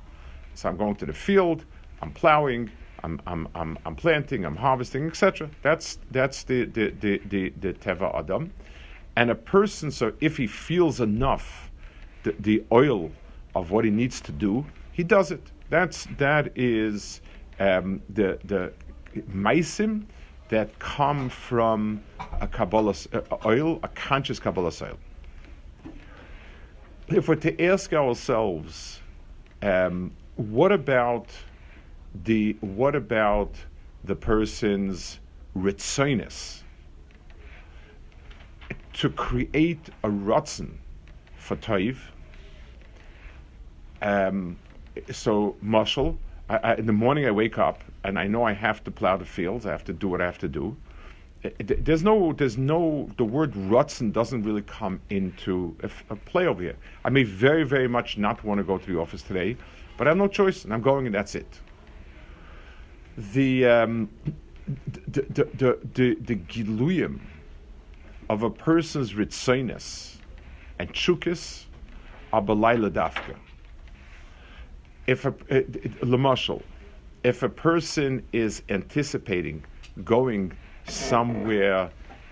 so 0.55 0.69
I'm 0.69 0.77
going 0.77 0.95
to 0.95 1.05
the 1.05 1.13
field." 1.13 1.65
I'm 2.01 2.11
plowing, 2.11 2.69
I'm, 3.03 3.19
I'm, 3.25 3.47
I'm, 3.55 3.77
I'm 3.85 3.95
planting, 3.95 4.45
I'm 4.45 4.55
harvesting, 4.55 5.07
etc. 5.07 5.49
That's, 5.61 5.99
that's 6.11 6.43
the, 6.43 6.65
the, 6.65 6.91
the, 6.91 7.21
the, 7.25 7.49
the 7.59 7.73
Teva 7.73 8.15
Adam. 8.17 8.53
And 9.17 9.31
a 9.31 9.35
person, 9.35 9.89
so 9.89 10.13
if 10.21 10.37
he 10.37 10.45
feels 10.45 11.01
enough, 11.01 11.71
the, 12.21 12.35
the 12.39 12.63
oil 12.71 13.11
of 13.55 13.71
what 13.71 13.83
he 13.83 13.89
needs 13.89 14.21
to 14.21 14.31
do, 14.31 14.63
he 14.91 15.03
does 15.03 15.31
it. 15.31 15.41
That's, 15.71 16.05
that 16.17 16.51
is 16.55 17.21
um, 17.59 17.99
the, 18.09 18.37
the 18.43 18.73
maisim 19.31 20.05
that 20.49 20.77
come 20.77 21.29
from 21.29 21.99
a 22.41 22.47
Kabbalah 22.47 22.93
uh, 23.11 23.21
oil, 23.43 23.79
a 23.81 23.87
conscious 23.87 24.39
Kabbalah 24.39 24.71
oil. 24.83 24.99
If 27.07 27.27
we're 27.27 27.35
to 27.37 27.65
ask 27.65 27.93
ourselves, 27.93 29.01
um, 29.63 30.11
what 30.35 30.71
about 30.71 31.31
the 32.23 32.55
what 32.61 32.95
about 32.95 33.55
the 34.03 34.15
person's 34.15 35.19
ritzinus 35.57 36.61
to 38.99 39.09
create 39.09 39.89
a 40.03 40.09
rotzen 40.09 40.77
for 41.37 41.55
toiv. 41.57 41.97
Um, 44.01 44.57
so 45.11 45.55
I, 46.49 46.75
in 46.75 46.85
the 46.85 46.93
morning, 46.93 47.25
I 47.25 47.31
wake 47.31 47.57
up 47.57 47.83
and 48.03 48.17
I 48.17 48.27
know 48.27 48.43
I 48.43 48.53
have 48.53 48.83
to 48.85 48.91
plow 48.91 49.17
the 49.17 49.25
fields. 49.25 49.65
I 49.65 49.71
have 49.71 49.85
to 49.85 49.93
do 49.93 50.07
what 50.07 50.21
I 50.21 50.25
have 50.25 50.37
to 50.39 50.47
do. 50.47 50.75
It, 51.43 51.85
there's 51.85 52.03
no, 52.03 52.33
there's 52.33 52.57
no. 52.57 53.09
The 53.17 53.23
word 53.23 53.53
rotzen 53.53 54.11
doesn't 54.11 54.43
really 54.43 54.63
come 54.63 54.99
into 55.09 55.75
a, 55.83 55.89
a 56.09 56.15
play 56.15 56.47
over 56.47 56.61
here. 56.61 56.77
I 57.05 57.09
may 57.09 57.23
very, 57.23 57.63
very 57.63 57.87
much 57.87 58.17
not 58.17 58.43
want 58.43 58.57
to 58.57 58.63
go 58.63 58.77
to 58.77 58.85
the 58.85 58.99
office 58.99 59.21
today, 59.21 59.55
but 59.97 60.07
I 60.07 60.11
have 60.11 60.17
no 60.17 60.27
choice, 60.27 60.63
and 60.63 60.73
I'm 60.73 60.81
going, 60.81 61.05
and 61.05 61.13
that's 61.13 61.35
it 61.35 61.59
the 63.17 63.65
um, 63.65 64.09
the, 65.07 65.21
the, 65.21 65.43
the, 65.43 65.79
the, 65.93 66.15
the 66.15 66.35
giluyim 66.35 67.19
of 68.29 68.43
a 68.43 68.49
person's 68.49 69.13
ritzinus 69.13 70.17
and 70.79 70.91
chukis 70.93 71.65
are 72.33 72.41
belayla 72.41 72.89
dafka. 72.89 73.35
If 75.07 75.25
a 75.25 75.31
lemashal, 75.31 76.61
if 77.23 77.43
a 77.43 77.49
person 77.49 78.25
is 78.33 78.61
anticipating 78.69 79.63
going 80.03 80.51
somewhere 80.87 81.89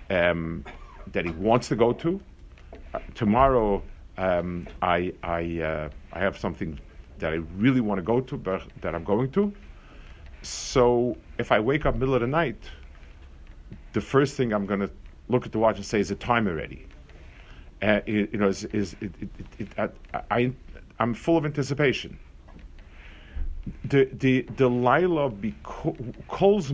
um, 0.09 0.65
that 1.13 1.25
he 1.25 1.31
wants 1.31 1.69
to 1.69 1.75
go 1.75 1.93
to, 1.93 2.19
uh, 2.93 2.99
tomorrow 3.13 3.81
um, 4.17 4.67
I 4.81 5.13
I 5.23 5.59
uh, 5.61 5.89
I 6.11 6.19
have 6.19 6.37
something 6.37 6.79
that 7.19 7.31
I 7.31 7.37
really 7.57 7.81
want 7.81 7.97
to 7.97 8.03
go 8.03 8.19
to, 8.19 8.37
but 8.37 8.63
that 8.81 8.93
I'm 8.93 9.03
going 9.05 9.31
to. 9.31 9.53
So 10.41 11.17
if 11.37 11.51
I 11.51 11.59
wake 11.59 11.85
up 11.85 11.95
middle 11.95 12.15
of 12.15 12.21
the 12.21 12.27
night, 12.27 12.61
the 13.93 14.01
first 14.01 14.35
thing 14.35 14.53
I'm 14.53 14.65
going 14.65 14.81
to 14.81 14.89
look 15.29 15.45
at 15.45 15.51
the 15.51 15.59
watch 15.59 15.77
and 15.77 15.85
say, 15.85 15.99
"Is 15.99 16.11
it 16.11 16.19
time 16.19 16.47
already?" 16.47 16.87
Uh, 17.81 18.01
it, 18.05 18.33
you 18.33 18.39
know, 18.39 18.49
it, 18.49 18.93
it, 19.59 19.67
I, 19.77 19.89
I, 20.31 20.51
I'm 20.99 21.13
full 21.13 21.37
of 21.37 21.45
anticipation. 21.45 22.17
The 23.85 24.05
the 24.13 24.41
the 24.57 24.69
lila 24.69 25.31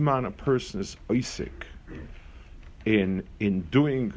man 0.00 0.24
a 0.26 0.30
person 0.30 0.80
is 0.80 0.96
Isaac 1.10 1.66
in 2.84 3.22
in 3.40 3.62
doing 3.70 4.12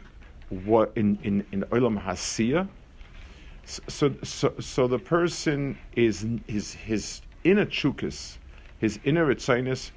what 0.49 0.91
in 0.95 1.17
in 1.23 1.45
in 1.51 1.61
olam 1.71 2.01
hasiya. 2.01 2.67
So 3.65 4.13
so 4.23 4.53
so 4.59 4.87
the 4.87 4.99
person 4.99 5.77
is 5.95 6.25
his 6.47 6.73
his 6.73 7.21
inner 7.43 7.65
chukas 7.65 8.37
his 8.77 8.99
inner 9.03 9.25
ritzinus 9.25 9.91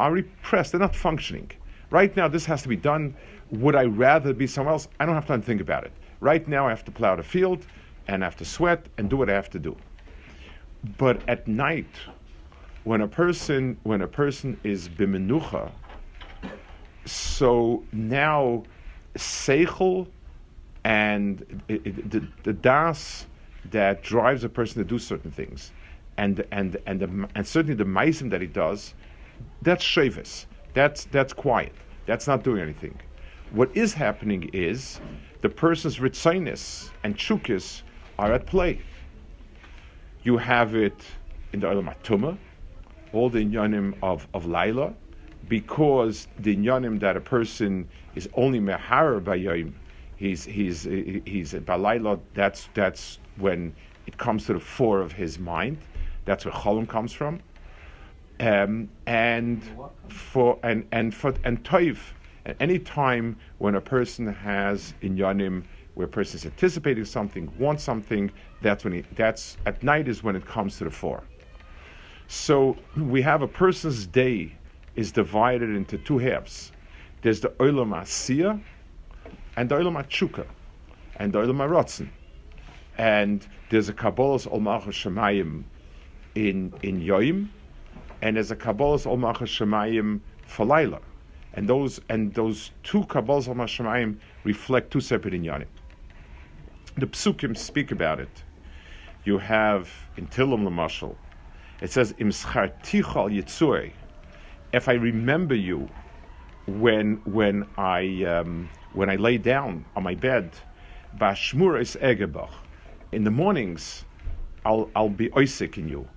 are 0.00 0.12
repressed. 0.12 0.72
They're 0.72 0.80
not 0.80 0.96
functioning. 0.96 1.50
Right 1.90 2.14
now, 2.16 2.28
this 2.28 2.46
has 2.46 2.62
to 2.62 2.68
be 2.68 2.76
done. 2.76 3.14
Would 3.52 3.76
I 3.76 3.84
rather 3.84 4.32
be 4.32 4.46
somewhere 4.46 4.72
else? 4.72 4.88
I 4.98 5.06
don't 5.06 5.14
have 5.14 5.26
time 5.26 5.40
to 5.40 5.46
think 5.46 5.60
about 5.60 5.84
it. 5.84 5.92
Right 6.20 6.46
now, 6.48 6.66
I 6.66 6.70
have 6.70 6.84
to 6.86 6.90
plow 6.90 7.16
the 7.16 7.22
field 7.22 7.66
and 8.08 8.24
I 8.24 8.26
have 8.26 8.36
to 8.36 8.44
sweat 8.44 8.86
and 8.98 9.08
do 9.08 9.16
what 9.16 9.30
I 9.30 9.34
have 9.34 9.50
to 9.50 9.58
do. 9.58 9.76
But 10.98 11.20
at 11.28 11.46
night, 11.46 11.94
when 12.84 13.02
a 13.02 13.08
person 13.08 13.76
when 13.84 14.02
a 14.02 14.08
person 14.08 14.58
is 14.64 14.88
bimenucha, 14.88 15.70
so 17.04 17.84
now 17.92 18.64
seichel 19.16 20.08
and 20.84 21.62
it, 21.68 21.86
it, 21.86 22.10
the, 22.10 22.26
the 22.42 22.52
das 22.52 23.26
that 23.70 24.02
drives 24.02 24.42
a 24.42 24.48
person 24.48 24.82
to 24.82 24.88
do 24.88 24.98
certain 24.98 25.30
things 25.30 25.70
and 26.16 26.44
and 26.50 26.76
and 26.86 27.00
the, 27.00 27.28
and 27.34 27.46
certainly 27.46 27.74
the 27.74 27.84
meisim 27.84 28.30
that 28.30 28.40
he 28.40 28.46
does, 28.46 28.94
that's 29.62 29.84
shavis. 29.84 30.46
That's 30.74 31.04
that's 31.04 31.32
quiet. 31.32 31.72
That's 32.06 32.26
not 32.26 32.42
doing 32.42 32.60
anything. 32.60 32.98
What 33.52 33.76
is 33.76 33.92
happening 33.92 34.48
is 34.54 34.98
the 35.42 35.48
person's 35.50 35.98
ritzinus 35.98 36.88
and 37.04 37.14
chukis 37.14 37.82
are 38.18 38.32
at 38.32 38.46
play. 38.46 38.80
You 40.22 40.38
have 40.38 40.74
it 40.74 41.04
in 41.52 41.60
the 41.60 41.66
Olam 41.66 41.94
Atuma, 41.94 42.38
all 43.12 43.28
the 43.28 43.44
inyanim 43.44 43.94
of, 44.02 44.26
of 44.32 44.46
Laila, 44.46 44.94
because 45.48 46.28
the 46.38 46.56
inyanim 46.56 46.98
that 47.00 47.14
a 47.14 47.20
person 47.20 47.86
is 48.14 48.26
only 48.32 48.58
mehar 48.58 49.20
bayayim, 49.20 49.74
he's 50.16 50.46
he's 50.46 50.84
he's 50.84 51.52
by 51.52 51.76
Laila. 51.76 52.20
That's 52.32 52.70
that's 52.72 53.18
when 53.36 53.74
it 54.06 54.16
comes 54.16 54.46
to 54.46 54.54
the 54.54 54.60
fore 54.60 55.02
of 55.02 55.12
his 55.12 55.38
mind. 55.38 55.76
That's 56.24 56.46
where 56.46 56.54
cholim 56.54 56.88
comes 56.88 57.12
from. 57.12 57.40
Um, 58.40 58.88
and 59.06 59.62
for 60.08 60.58
and 60.62 60.86
and 60.90 61.14
for 61.14 61.34
and 61.44 61.62
toiv. 61.62 61.98
At 62.44 62.56
any 62.60 62.78
time 62.78 63.36
when 63.58 63.76
a 63.76 63.80
person 63.80 64.26
has 64.26 64.94
in 65.00 65.16
yanim, 65.16 65.64
where 65.94 66.06
a 66.06 66.10
person 66.10 66.38
is 66.38 66.46
anticipating 66.46 67.04
something, 67.04 67.52
wants 67.58 67.84
something, 67.84 68.30
that's 68.62 68.84
when 68.84 68.94
he. 68.94 69.04
That's 69.14 69.56
at 69.66 69.82
night 69.82 70.08
is 70.08 70.22
when 70.22 70.34
it 70.34 70.44
comes 70.46 70.78
to 70.78 70.84
the 70.84 70.90
fore. 70.90 71.22
So 72.26 72.76
we 72.96 73.22
have 73.22 73.42
a 73.42 73.48
person's 73.48 74.06
day 74.06 74.56
is 74.96 75.12
divided 75.12 75.70
into 75.70 75.98
two 75.98 76.18
halves. 76.18 76.72
There's 77.20 77.40
the 77.40 77.50
olam 77.50 77.94
asiya 77.94 78.60
and 79.56 79.68
the 79.68 79.76
olam 79.76 80.02
achuka 80.02 80.46
and 81.16 81.32
the 81.32 81.38
olam 81.38 81.58
arotzen. 81.58 82.08
And 82.98 83.46
there's 83.70 83.88
a 83.88 83.94
Kabbalah's 83.94 84.46
Olmach 84.46 84.84
Shemayim 84.84 85.64
in 86.34 86.74
in 86.82 87.00
Yoim, 87.00 87.48
and 88.20 88.36
there's 88.36 88.50
a 88.50 88.56
Kabbalah's 88.56 89.04
Olmach 89.04 89.38
Shemayim 89.38 90.20
for 90.46 90.66
Laila. 90.66 91.00
And 91.54 91.68
those 91.68 92.00
and 92.08 92.34
those 92.34 92.70
two 92.82 93.02
Kabbalah's 93.04 93.46
Olmach 93.48 93.68
Shemayim 93.68 94.18
reflect 94.44 94.90
two 94.90 95.00
separate 95.00 95.34
inyanim. 95.34 95.66
The 96.96 97.06
psukim 97.06 97.56
speak 97.56 97.90
about 97.90 98.20
it. 98.20 98.42
You 99.24 99.38
have 99.38 99.90
in 100.16 100.26
Tilim 100.28 100.66
Lamashal, 100.66 101.16
it 101.80 101.90
says 101.90 102.14
Im 102.18 102.30
Tichal 102.30 103.30
Yitzui. 103.30 103.92
If 104.72 104.88
I 104.88 104.94
remember 104.94 105.54
you 105.54 105.88
when 106.66 107.20
when 107.24 107.66
I 107.76 108.24
um, 108.24 108.70
when 108.92 109.10
I 109.10 109.16
lay 109.16 109.38
down 109.38 109.84
on 109.96 110.02
my 110.02 110.14
bed, 110.14 110.52
Bashmur 111.16 111.80
is 111.80 111.96
Egebach. 112.00 112.50
In 113.12 113.24
the 113.24 113.30
mornings, 113.30 114.04
I'll 114.64 114.90
I'll 114.94 115.08
be 115.08 115.28
oisik 115.30 115.76
in 115.78 115.88
you. 115.88 116.08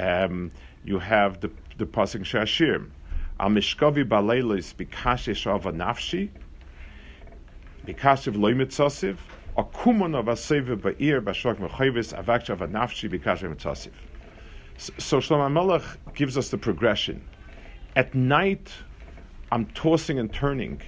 Um, 0.00 0.52
you 0.84 0.98
have 0.98 1.40
the 1.40 1.50
the 1.76 1.86
pasuk 1.86 2.22
Shashir. 2.22 2.90
Al 3.40 3.50
mishkavi 3.50 4.04
baleilis 4.04 4.74
bikashish 4.74 5.46
of 5.46 5.66
a 5.66 5.72
nafshi, 5.72 6.30
bikashiv 7.86 8.34
loimitzosiv, 8.34 9.18
a 9.56 9.62
kuman 9.62 10.18
of 10.18 10.28
a 10.28 10.32
seve 10.32 10.76
ba'ir 10.76 11.20
bashok 11.20 11.56
mechoivis 11.58 12.12
avaksha 12.20 12.50
of 12.50 12.62
a 12.62 12.68
nafshi 12.68 13.08
bikashiv 13.08 13.54
mitzosiv. 13.54 13.92
So 14.76 15.18
Shlomo 15.18 15.52
Melech 15.52 15.82
gives 16.14 16.36
us 16.38 16.50
the 16.50 16.58
progression. 16.58 17.24
At 17.96 18.14
night, 18.14 18.72
I'm 19.50 19.66
tossing 19.66 20.18
and 20.18 20.32
turning, 20.32 20.80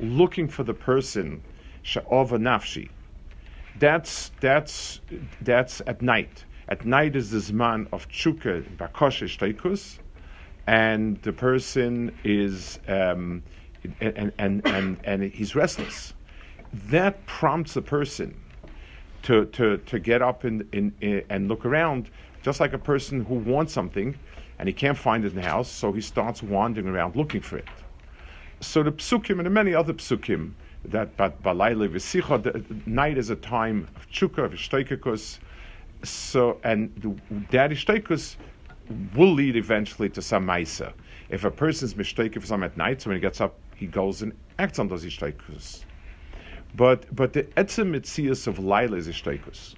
looking 0.00 0.48
for 0.48 0.64
the 0.64 0.74
person 0.74 1.42
sha'ov 1.84 2.30
nafshi. 2.30 2.90
That's 3.78 4.32
that's 4.40 5.00
that's 5.40 5.82
at 5.86 6.02
night. 6.02 6.44
At 6.68 6.84
night 6.84 7.16
is 7.16 7.30
the 7.30 7.38
zman 7.38 7.86
of 7.92 8.08
tshuka 8.08 8.76
bakoshe 8.76 9.26
shteikus, 9.26 9.98
and 10.68 11.16
the 11.22 11.32
person 11.32 12.14
is 12.24 12.78
um, 12.88 13.42
and, 14.02 14.30
and 14.38 14.66
and 14.66 14.98
and 15.02 15.22
he's 15.22 15.54
restless. 15.56 16.12
That 16.90 17.24
prompts 17.24 17.72
the 17.72 17.80
person 17.80 18.38
to 19.22 19.46
to 19.46 19.78
to 19.78 19.98
get 19.98 20.20
up 20.20 20.44
and 20.44 20.68
in, 20.72 21.24
and 21.30 21.48
look 21.48 21.64
around, 21.64 22.10
just 22.42 22.60
like 22.60 22.74
a 22.74 22.78
person 22.78 23.24
who 23.24 23.36
wants 23.36 23.72
something 23.72 24.14
and 24.58 24.68
he 24.68 24.74
can't 24.74 24.98
find 24.98 25.24
it 25.24 25.28
in 25.28 25.36
the 25.36 25.48
house, 25.48 25.70
so 25.70 25.90
he 25.92 26.02
starts 26.02 26.42
wandering 26.42 26.88
around 26.88 27.16
looking 27.16 27.40
for 27.40 27.56
it. 27.56 27.68
So 28.60 28.82
the 28.82 28.92
psukim 28.92 29.38
and 29.38 29.46
the 29.46 29.50
many 29.50 29.74
other 29.74 29.94
psukim 29.94 30.52
that 30.84 31.16
but 31.16 31.42
balayla 31.42 31.88
v'sicha, 31.88 32.42
the 32.42 32.62
night 32.84 33.16
is 33.16 33.30
a 33.30 33.36
time 33.36 33.88
of 33.96 34.10
chukka, 34.10 34.44
of. 34.44 35.38
So 36.04 36.60
and 36.62 36.92
the, 36.96 37.46
that 37.52 37.70
shteikus 37.70 38.36
will 39.14 39.32
lead 39.32 39.56
eventually 39.56 40.08
to 40.10 40.22
some 40.22 40.46
maisa. 40.46 40.92
If 41.28 41.44
a 41.44 41.50
person's 41.50 41.96
mistaken 41.96 42.40
for 42.40 42.46
some 42.46 42.62
at 42.62 42.76
night, 42.76 43.02
so 43.02 43.10
when 43.10 43.16
he 43.16 43.20
gets 43.20 43.40
up, 43.40 43.58
he 43.76 43.86
goes 43.86 44.22
and 44.22 44.32
acts 44.58 44.78
on 44.78 44.88
those 44.88 45.04
shteikus. 45.04 45.84
But 46.74 47.14
but 47.14 47.32
the 47.32 47.44
etzem 47.44 48.46
of 48.46 48.58
Laila 48.58 48.96
is 48.96 49.08
shteikus. 49.08 49.74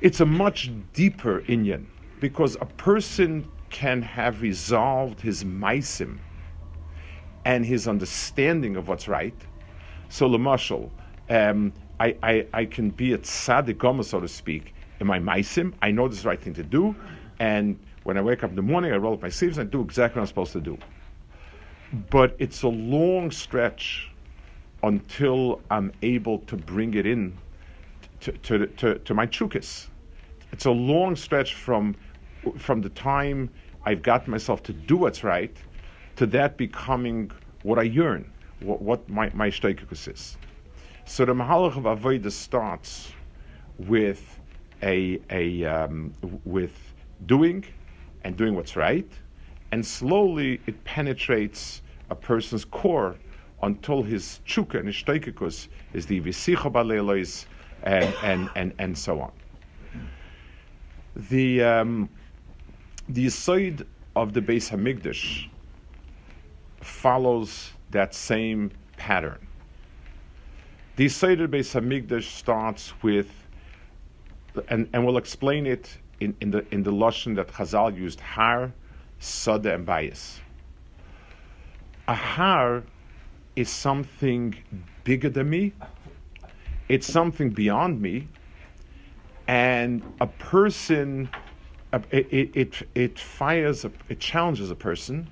It's 0.00 0.20
a 0.20 0.26
much 0.26 0.70
deeper 0.92 1.40
inyan 1.42 1.86
because 2.20 2.56
a 2.60 2.66
person 2.66 3.48
can 3.70 4.02
have 4.02 4.42
resolved 4.42 5.20
his 5.20 5.44
maisim 5.44 6.18
and 7.44 7.64
his 7.64 7.88
understanding 7.88 8.76
of 8.76 8.88
what's 8.88 9.08
right. 9.08 9.34
So, 10.08 10.28
Lamashal, 10.28 10.90
um, 11.28 11.72
I, 11.98 12.16
I, 12.22 12.46
I 12.52 12.64
can 12.66 12.90
be 12.90 13.12
at 13.14 13.26
Sadik 13.26 13.80
so 13.82 14.20
to 14.20 14.28
speak, 14.28 14.74
in 15.00 15.06
my 15.06 15.18
maisim. 15.18 15.74
I 15.82 15.90
know 15.90 16.08
this 16.08 16.18
is 16.18 16.22
the 16.22 16.28
right 16.28 16.40
thing 16.40 16.54
to 16.54 16.62
do. 16.62 16.94
And 17.38 17.78
when 18.04 18.16
I 18.16 18.22
wake 18.22 18.44
up 18.44 18.50
in 18.50 18.56
the 18.56 18.62
morning, 18.62 18.92
I 18.92 18.96
roll 18.96 19.14
up 19.14 19.22
my 19.22 19.28
sleeves 19.28 19.58
and 19.58 19.68
I 19.68 19.70
do 19.70 19.80
exactly 19.82 20.20
what 20.20 20.22
I'm 20.22 20.28
supposed 20.28 20.52
to 20.52 20.60
do. 20.60 20.78
But 22.10 22.34
it's 22.38 22.62
a 22.62 22.68
long 22.68 23.30
stretch 23.30 24.10
until 24.82 25.60
I'm 25.70 25.92
able 26.02 26.40
to 26.40 26.56
bring 26.56 26.94
it 26.94 27.06
in 27.06 27.36
to, 28.20 28.32
to, 28.32 28.66
to, 28.66 28.98
to 28.98 29.14
my 29.14 29.26
chukis. 29.26 29.88
It's 30.52 30.66
a 30.66 30.70
long 30.70 31.16
stretch 31.16 31.54
from, 31.54 31.96
from 32.58 32.80
the 32.80 32.90
time 32.90 33.50
I've 33.84 34.02
got 34.02 34.28
myself 34.28 34.62
to 34.64 34.72
do 34.72 34.96
what's 34.96 35.24
right 35.24 35.56
to 36.16 36.26
that 36.26 36.56
becoming 36.56 37.30
what 37.62 37.78
I 37.78 37.82
yearn, 37.82 38.30
what, 38.60 38.80
what 38.80 39.08
my, 39.08 39.30
my 39.34 39.48
is. 39.48 40.36
So 41.06 41.24
the 41.24 41.34
Mahalach 41.34 41.76
of 41.76 41.84
Avodah 41.84 42.30
starts 42.30 43.12
with 43.78 44.40
a, 44.82 45.20
a 45.30 45.64
um, 45.64 46.12
with 46.44 46.93
doing 47.26 47.64
and 48.22 48.36
doing 48.36 48.54
what's 48.54 48.76
right, 48.76 49.10
and 49.72 49.84
slowly 49.84 50.60
it 50.66 50.82
penetrates 50.84 51.82
a 52.10 52.14
person's 52.14 52.64
core 52.64 53.16
until 53.62 54.02
his 54.02 54.40
chukka 54.46 54.78
and 54.78 54.86
his 54.86 54.96
is 55.92 56.06
the 56.06 56.20
visicha 56.20 56.70
balelois 56.70 57.46
and, 57.82 58.14
and, 58.22 58.50
and, 58.56 58.72
and 58.78 58.96
so 58.96 59.20
on. 59.20 59.32
The 61.16 61.62
um, 61.62 62.08
the 63.08 63.28
side 63.28 63.86
of 64.16 64.32
the 64.32 64.40
Beis 64.40 64.70
Hamikdash 64.70 65.48
follows 66.80 67.72
that 67.90 68.14
same 68.14 68.70
pattern. 68.96 69.46
The 70.96 71.08
Seder 71.08 71.48
Beis 71.48 71.74
Hamikdash 71.74 72.24
starts 72.24 72.92
with, 73.02 73.30
and, 74.68 74.88
and 74.92 75.04
we'll 75.04 75.16
explain 75.16 75.66
it 75.66 75.98
in, 76.24 76.36
in 76.40 76.50
the 76.50 76.64
in 76.72 76.82
the 76.82 76.92
lashon 76.92 77.36
that 77.36 77.48
Chazal 77.48 77.96
used, 77.96 78.20
har, 78.20 78.72
sada, 79.18 79.74
and 79.74 79.86
bias. 79.86 80.40
A 82.08 82.14
har 82.14 82.82
is 83.56 83.68
something 83.68 84.54
bigger 85.04 85.28
than 85.30 85.50
me. 85.50 85.72
It's 86.88 87.06
something 87.06 87.50
beyond 87.50 88.00
me, 88.00 88.28
and 89.46 90.02
a 90.20 90.26
person, 90.26 91.28
it 92.10 92.28
it 92.32 92.88
it, 92.94 93.18
fires, 93.18 93.84
it 94.08 94.20
challenges 94.20 94.70
a 94.70 94.74
person 94.74 95.28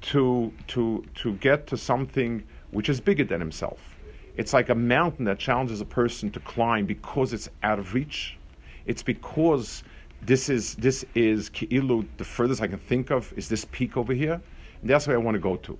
to 0.00 0.52
to 0.68 1.04
to 1.14 1.34
get 1.34 1.66
to 1.68 1.76
something 1.76 2.42
which 2.70 2.88
is 2.88 3.00
bigger 3.00 3.24
than 3.24 3.40
himself. 3.40 3.96
It's 4.36 4.52
like 4.52 4.68
a 4.68 4.74
mountain 4.74 5.24
that 5.24 5.38
challenges 5.38 5.80
a 5.80 5.84
person 5.84 6.30
to 6.30 6.40
climb 6.40 6.86
because 6.86 7.32
it's 7.32 7.48
out 7.62 7.78
of 7.78 7.94
reach. 7.94 8.38
It's 8.86 9.02
because 9.02 9.82
this 10.22 10.48
is 10.48 10.74
this 10.76 11.04
is 11.14 11.50
ki'ilu, 11.50 12.06
the 12.16 12.24
furthest 12.24 12.60
I 12.60 12.66
can 12.66 12.78
think 12.78 13.10
of 13.10 13.32
is 13.36 13.48
this 13.48 13.64
peak 13.66 13.96
over 13.96 14.12
here, 14.12 14.40
and 14.80 14.90
that's 14.90 15.06
where 15.06 15.16
I 15.16 15.20
want 15.20 15.34
to 15.34 15.40
go 15.40 15.56
to. 15.56 15.78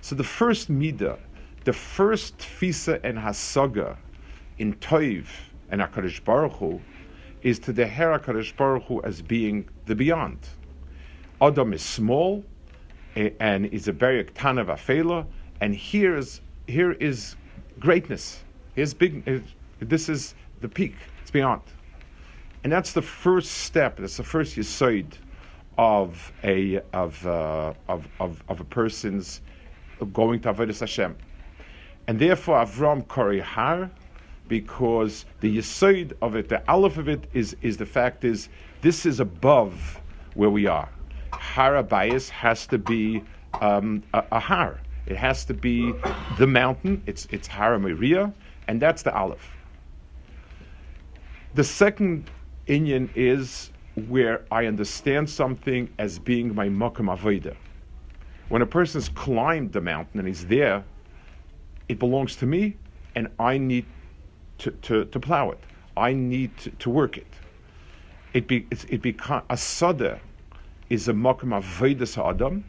So 0.00 0.14
the 0.14 0.24
first 0.24 0.70
midah, 0.70 1.18
the 1.64 1.72
first 1.72 2.38
fisa 2.38 3.00
and 3.04 3.18
hasaga 3.18 3.96
in 4.58 4.74
Toiv 4.74 5.26
and 5.70 5.80
Hakadosh 5.80 6.24
Baruch 6.24 6.80
is 7.42 7.58
to 7.60 7.72
the 7.72 7.86
Her 7.86 8.18
Hakadosh 8.18 8.56
Baruch 8.56 9.04
as 9.04 9.22
being 9.22 9.68
the 9.86 9.94
beyond. 9.94 10.38
Adam 11.40 11.72
is 11.72 11.82
small, 11.82 12.44
and 13.16 13.66
is 13.66 13.88
a 13.88 13.92
very 13.92 14.20
of 14.20 14.28
afela, 14.68 15.26
and 15.60 15.74
here 15.74 16.16
is 16.16 16.40
here 16.66 16.92
is 16.92 17.36
greatness. 17.78 18.44
Here's 18.74 18.94
big. 18.94 19.28
Uh, 19.28 19.40
this 19.80 20.08
is 20.08 20.34
the 20.60 20.68
peak. 20.68 20.94
It's 21.22 21.30
beyond, 21.30 21.62
and 22.62 22.72
that's 22.72 22.92
the 22.92 23.02
first 23.02 23.50
step. 23.50 23.96
That's 23.96 24.16
the 24.16 24.24
first 24.24 24.56
yisoid 24.56 25.12
of 25.78 26.32
a 26.44 26.80
of, 26.92 27.26
uh, 27.26 27.72
of 27.88 28.06
of 28.18 28.42
of 28.48 28.60
a 28.60 28.64
person's 28.64 29.40
going 30.12 30.40
to 30.40 30.52
avodas 30.52 30.80
Hashem, 30.80 31.16
and 32.06 32.18
therefore 32.18 32.64
Avram 32.64 33.06
Kori 33.08 33.40
Har, 33.40 33.90
because 34.48 35.24
the 35.40 35.56
yisoid 35.58 36.12
of 36.20 36.36
it, 36.36 36.48
the 36.48 36.62
aleph 36.70 36.98
of 36.98 37.08
it 37.08 37.28
is 37.32 37.56
is 37.62 37.76
the 37.76 37.86
fact 37.86 38.24
is 38.24 38.48
this 38.82 39.06
is 39.06 39.20
above 39.20 40.00
where 40.34 40.50
we 40.50 40.66
are. 40.66 40.88
Harabayas 41.32 42.28
has 42.28 42.66
to 42.66 42.78
be 42.78 43.22
um, 43.60 44.02
a, 44.12 44.24
a, 44.32 44.38
har. 44.38 44.80
It 45.06 45.16
has 45.16 45.44
to 45.46 45.54
be 45.54 45.92
the 46.38 46.46
mountain. 46.46 47.02
It's 47.06 47.26
it's 47.30 47.48
Haramaria, 47.48 48.32
and 48.68 48.82
that's 48.82 49.02
the 49.02 49.14
aleph. 49.14 49.48
The 51.54 51.64
second 51.64 52.30
inyan 52.70 53.10
is 53.14 53.70
where 54.08 54.44
I 54.50 54.66
understand 54.66 55.28
something 55.28 55.90
as 55.98 56.18
being 56.18 56.54
my 56.54 56.68
makam 56.68 57.14
avodah. 57.14 57.56
When 58.48 58.62
a 58.62 58.66
person's 58.66 59.08
climbed 59.08 59.72
the 59.72 59.80
mountain 59.80 60.20
and 60.20 60.28
he's 60.28 60.46
there, 60.46 60.84
it 61.88 61.98
belongs 61.98 62.36
to 62.36 62.46
me, 62.46 62.76
and 63.16 63.28
I 63.38 63.58
need 63.58 63.86
to, 64.58 64.70
to, 64.70 65.04
to 65.06 65.20
plow 65.20 65.50
it. 65.50 65.58
I 65.96 66.12
need 66.12 66.56
to, 66.58 66.70
to 66.70 66.90
work 66.90 67.18
it. 67.18 67.26
It 68.32 68.46
be 68.46 68.66
it 68.70 69.02
becomes 69.02 69.42
a 69.50 69.56
sada 69.56 70.20
is 70.88 71.08
a 71.08 71.12
makom 71.12 71.50
avodas 71.60 72.16
adam, 72.16 72.64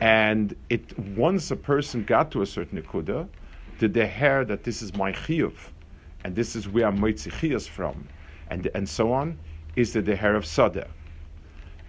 and 0.00 0.56
it 0.68 0.98
once 0.98 1.52
a 1.52 1.56
person 1.56 2.02
got 2.02 2.32
to 2.32 2.42
a 2.42 2.46
certain 2.46 2.82
nekuda, 2.82 3.28
did 3.78 3.94
they 3.94 4.08
hear 4.08 4.44
that 4.44 4.64
this 4.64 4.82
is 4.82 4.94
my 4.96 5.12
chiyuv, 5.12 5.54
and 6.24 6.34
this 6.34 6.56
is 6.56 6.68
where 6.68 6.86
I'm 6.86 6.98
chiyas 6.98 7.68
from, 7.68 8.08
and 8.52 8.68
and 8.74 8.88
so 8.88 9.12
on, 9.12 9.38
is 9.76 9.92
the 9.92 10.16
hair 10.16 10.34
of 10.36 10.44
sada. 10.46 10.86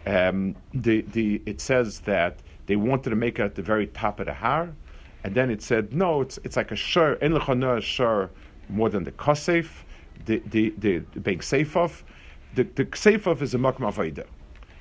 Um, 0.06 0.56
the 0.74 1.02
the 1.16 1.42
it 1.46 1.60
says 1.62 2.00
that 2.02 2.40
they 2.68 2.76
wanted 2.76 3.10
to 3.10 3.16
make 3.16 3.40
it 3.40 3.44
at 3.44 3.56
the 3.56 3.62
very 3.62 3.88
top 3.88 4.20
of 4.20 4.26
the 4.28 4.34
har, 4.34 4.70
and 5.24 5.36
then 5.36 5.50
it 5.50 5.62
said 5.62 5.94
no, 5.94 6.22
it's 6.22 6.40
it's 6.46 6.58
like 6.58 6.72
a 6.72 6.76
shur 6.76 7.18
en 7.22 7.32
lechana 7.34 7.82
shur 7.82 8.30
more 8.70 8.90
than 8.90 9.04
the 9.04 9.12
kosef, 9.12 9.70
the 10.26 10.42
the 10.48 10.74
the, 10.78 11.00
the 11.14 11.20
being 11.20 11.40
seifov. 11.40 12.04
The 12.56 12.64
the 12.64 12.86
seifov 12.86 13.42
is 13.42 13.54
a 13.54 13.58
makom 13.58 13.86
avodah. 13.92 14.28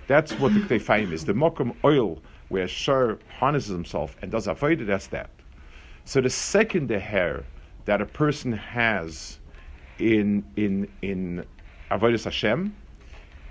That's 0.07 0.33
what 0.35 0.53
the 0.53 0.61
Ktefayim 0.61 1.12
is. 1.12 1.25
The 1.25 1.33
Mokum 1.33 1.75
oil, 1.85 2.21
where 2.49 2.68
Shar 2.68 3.18
harnesses 3.38 3.71
himself 3.71 4.16
and 4.21 4.31
does 4.31 4.47
Avodah, 4.47 4.85
that's 4.85 5.07
that. 5.09 5.31
So 6.05 6.21
the 6.21 6.29
second 6.29 6.90
hair 6.90 7.45
that 7.85 8.03
a 8.03 8.07
person 8.07 8.53
has 8.53 9.38
in 9.99 10.45
in 10.57 10.88
in 11.01 11.47
Avodah 11.92 12.24
Hashem 12.24 12.74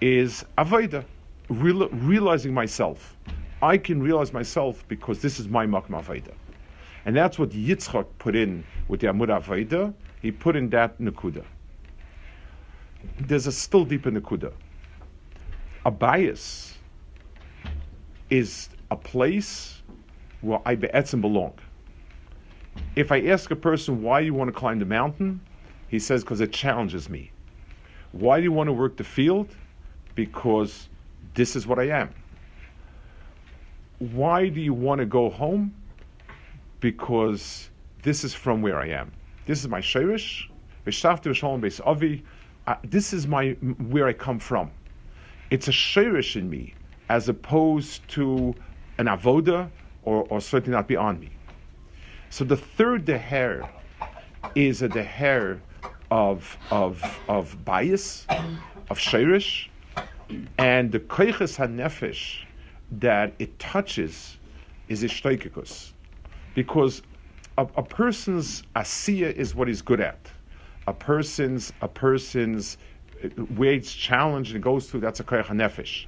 is 0.01 0.43
Avodah, 0.58 1.06
real, 1.49 1.88
realizing 1.89 2.54
myself. 2.54 3.15
I 3.62 3.77
can 3.77 4.01
realize 4.01 4.34
myself 4.34 4.84
because 4.88 5.21
this 5.21 5.39
is 5.39 5.47
my 5.47 5.67
Makam 5.67 5.89
Aveda. 5.89 6.34
And 7.06 7.15
that's 7.15 7.38
what 7.38 7.49
Yitzchak 7.51 8.08
put 8.17 8.36
in 8.36 8.63
with 8.88 8.99
the 8.99 9.08
Amud 9.08 9.27
Aveda. 9.27 9.93
He 10.23 10.32
put 10.32 10.56
in 10.56 10.71
that 10.71 10.99
Nakuda. 10.99 11.45
There's 13.19 13.45
a 13.45 13.51
still 13.51 13.86
deeper 13.86 14.10
Nakuda. 14.10 14.51
A 15.86 15.91
bias 15.91 16.80
is 18.32 18.69
a 18.89 18.95
place 18.95 19.84
where 20.41 20.60
I 20.65 20.73
be'etzim 20.73 21.21
belong. 21.21 21.54
If 22.95 23.12
I 23.12 23.21
ask 23.27 23.51
a 23.51 23.56
person 23.56 24.01
why 24.01 24.21
you 24.21 24.34
want 24.34 24.47
to 24.47 24.60
climb 24.60 24.80
the 24.80 24.86
mountain, 24.86 25.41
he 25.89 25.99
says 25.99 26.23
because 26.23 26.41
it 26.41 26.51
challenges 26.51 27.08
me. 27.08 27.32
Why 28.12 28.38
do 28.38 28.43
you 28.43 28.52
want 28.52 28.67
to 28.67 28.74
work 28.74 28.97
the 28.97 29.04
field? 29.04 29.56
Because 30.15 30.89
this 31.34 31.56
is 31.56 31.65
what 31.65 31.80
I 31.80 31.89
am. 31.89 32.13
Why 34.00 34.50
do 34.50 34.60
you 34.60 34.74
want 34.74 35.00
to 35.00 35.06
go 35.06 35.30
home? 35.30 35.74
Because 36.80 37.69
this 38.02 38.24
is 38.24 38.34
from 38.34 38.62
where 38.62 38.80
I 38.80 38.88
am. 38.88 39.12
This 39.45 39.60
is 39.60 39.67
my 39.67 39.80
shirish. 39.80 40.50
Uh, 42.67 42.76
this 42.84 43.13
is 43.13 43.28
my 43.28 43.50
where 43.52 44.08
I 44.08 44.13
come 44.13 44.39
from. 44.39 44.71
It's 45.50 45.67
a 45.67 45.71
shirish 45.71 46.36
in 46.36 46.50
me, 46.50 46.74
as 47.10 47.30
opposed 47.30 48.08
to 48.10 48.56
an 48.97 49.06
avoda 49.06 49.69
or, 50.04 50.24
or 50.30 50.41
certainly 50.41 50.76
not 50.76 50.88
beyond 50.88 51.19
me. 51.19 51.30
So 52.30 52.43
the 52.43 52.58
third 52.58 53.06
deher 53.06 53.67
is 54.56 54.82
a 54.82 54.89
deher 54.89 55.60
of 56.12 56.58
of 56.69 57.19
of 57.30 57.63
bias, 57.65 58.28
of 58.30 59.00
shirish, 59.00 59.69
and 60.58 60.91
the 60.91 61.00
koiches 61.00 61.58
hanefesh 61.58 62.43
that 62.91 63.34
it 63.39 63.58
touches 63.58 64.38
is 64.89 65.04
ishtoikikus, 65.04 65.93
because 66.54 67.02
a, 67.58 67.65
a, 67.78 67.84
person's 67.84 68.63
asiya 68.76 69.34
is 69.34 69.56
what 69.56 69.69
he's 69.69 69.82
good 69.82 70.02
at. 70.02 70.30
A 70.88 70.93
person's 70.93 71.71
a 71.82 71.88
person's 71.88 72.78
uh, 73.24 73.28
where 73.56 73.71
it's 73.71 73.93
challenged 73.93 74.54
and 74.54 74.62
goes 74.62 74.89
through 74.89 75.00
that's 75.00 75.21
a 75.21 75.24
koich 75.24 75.45
hanefesh. 75.45 76.06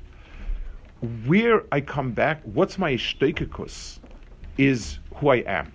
Where 1.26 1.63
I 1.72 1.82
come 1.82 2.12
back, 2.12 2.42
what's 2.44 2.78
my 2.78 2.94
ishtoikikus, 2.94 4.00
is 4.58 5.00
who 5.16 5.30
I 5.30 5.38
am. 5.38 5.72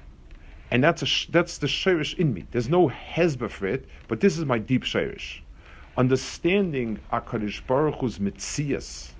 And 0.70 0.84
that's, 0.84 1.02
a, 1.02 1.30
that's 1.30 1.58
the 1.58 1.66
shirish 1.66 2.18
in 2.18 2.34
me. 2.34 2.44
There's 2.50 2.68
no 2.68 2.88
hezba 2.88 3.50
for 3.50 3.66
it, 3.66 3.86
but 4.06 4.20
this 4.20 4.36
is 4.36 4.44
my 4.44 4.58
deep 4.58 4.84
shirish. 4.84 5.40
Understanding 5.96 6.98
HaKadosh 7.12 7.66
Baruch 7.66 7.96
Hu's 8.00 8.18
mitzias 8.18 9.10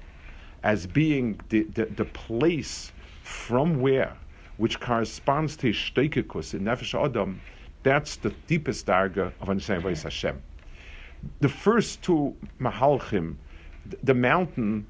as 0.63 0.87
being 0.87 1.41
the, 1.49 1.63
the, 1.75 1.87
the, 1.87 2.05
place 2.05 2.93
from 3.23 3.81
where, 3.81 4.15
which 4.59 4.79
corresponds 4.81 5.57
to 5.57 5.71
Shteikikus 5.71 6.55
in 6.55 6.61
Nefesh 6.61 6.95
Adam, 7.03 7.41
that's 7.83 8.17
the 8.17 8.31
deepest 8.47 8.87
darga 8.87 9.33
of 9.41 9.49
understanding 9.49 9.89
Vayis 9.89 10.03
Hashem. 10.03 10.43
The 11.41 11.49
first 11.49 12.03
two 12.03 12.37
Mahalchim, 12.61 13.37
the, 13.87 13.99
the 14.03 14.15
mountain, 14.15 14.87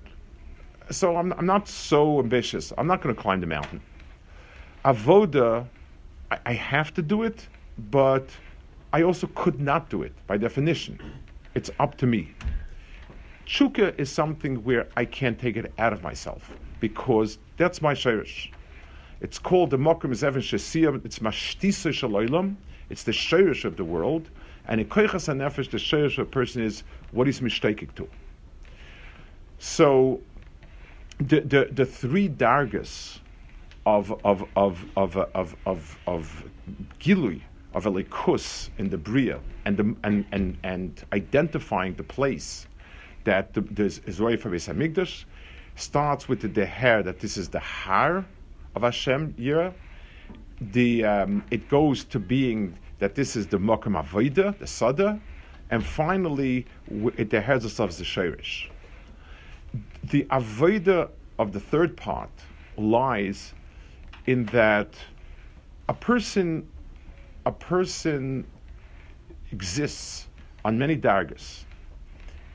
so 0.90 1.16
I'm, 1.16 1.33
I'm 1.35 1.47
not 1.47 1.68
so 1.68 2.18
ambitious. 2.18 2.73
I'm 2.77 2.87
not 2.87 3.03
going 3.03 3.14
to 3.14 3.21
climb 3.21 3.40
the 3.40 3.47
mountain. 3.47 3.81
Avoda 4.85 5.66
I, 6.30 6.38
I 6.46 6.52
have 6.52 6.94
to 6.94 7.02
do 7.02 7.22
it, 7.22 7.48
but 7.90 8.28
I 8.92 9.02
also 9.02 9.26
could 9.34 9.60
not 9.60 9.90
do 9.90 10.02
it 10.02 10.14
by 10.26 10.36
definition. 10.36 11.00
It's 11.54 11.70
up 11.78 11.96
to 11.98 12.06
me. 12.06 12.34
Chuka 13.46 13.98
is 13.98 14.10
something 14.10 14.62
where 14.64 14.88
I 14.96 15.04
can't 15.04 15.38
take 15.38 15.56
it 15.56 15.72
out 15.78 15.92
of 15.92 16.02
myself 16.02 16.52
because 16.80 17.38
that's 17.56 17.80
my 17.80 17.94
shirish. 17.94 18.50
It's 19.20 19.38
called 19.38 19.70
the 19.70 19.78
Mokum 19.78 20.10
Zeven 20.12 20.42
Shesiyah. 20.42 21.04
It's 21.04 21.18
Mashtisa 21.18 21.90
Shaloilam. 21.90 22.56
It's 22.90 23.02
the 23.02 23.12
shirish 23.12 23.64
of 23.64 23.76
the 23.76 23.84
world. 23.84 24.30
And 24.66 24.80
in 24.80 24.86
Koichas 24.86 25.28
HaNefesh, 25.28 25.70
the 25.70 25.78
shirish 25.78 26.18
of 26.18 26.28
a 26.28 26.30
person 26.30 26.62
is 26.62 26.84
what 27.10 27.26
he's 27.26 27.42
mistaking 27.42 27.88
to. 27.96 28.08
So 29.58 30.20
the, 31.18 31.40
the, 31.40 31.68
the 31.72 31.84
three 31.84 32.28
dargas 32.28 33.18
of 33.88 34.20
of 34.24 34.44
of 34.55 34.85
of 34.96 35.16
of 35.35 35.57
of, 35.64 35.98
of 36.07 36.44
gilui 37.01 37.40
of 37.74 37.87
a 37.87 37.90
likus 37.90 38.68
in 38.79 38.90
the 38.90 38.98
bria 38.98 39.40
and 39.64 39.77
the, 39.79 39.96
and 40.05 40.27
and 40.33 40.59
and 40.62 41.05
identifying 41.12 41.94
the 41.94 42.03
place 42.03 42.66
that 43.24 43.55
the, 43.55 43.85
Israel 44.07 44.37
for 44.37 44.51
Hamikdash 44.51 45.24
starts 45.77 46.29
with 46.29 46.40
the 46.40 46.48
deher 46.48 47.03
that 47.03 47.18
this 47.20 47.37
is 47.37 47.48
the 47.48 47.61
har 47.61 48.27
of 48.74 48.83
Hashem 48.83 49.35
Yira. 49.35 49.72
The 50.61 51.05
um, 51.05 51.44
it 51.51 51.68
goes 51.68 52.05
to 52.12 52.18
being 52.18 52.79
that 52.98 53.14
this 53.14 53.37
is 53.37 53.46
the 53.46 53.59
Mokum 53.59 53.94
Avoida, 54.03 54.59
the 54.59 54.66
Sada, 54.66 55.18
and 55.70 55.85
finally 55.85 56.66
it 57.16 57.29
deheres 57.31 57.64
itself 57.64 57.90
as 57.90 57.98
the 57.98 58.05
Sherish. 58.05 58.70
The 60.05 60.24
Avoida 60.24 61.11
of 61.38 61.53
the 61.53 61.61
third 61.61 61.96
part 61.96 62.31
lies 62.77 63.55
in 64.28 64.44
that 64.44 64.92
a 65.88 65.94
person 65.94 66.68
a 67.46 67.50
person 67.50 68.46
exists 69.52 70.28
on 70.66 70.78
many 70.78 70.98
dargas, 70.98 71.64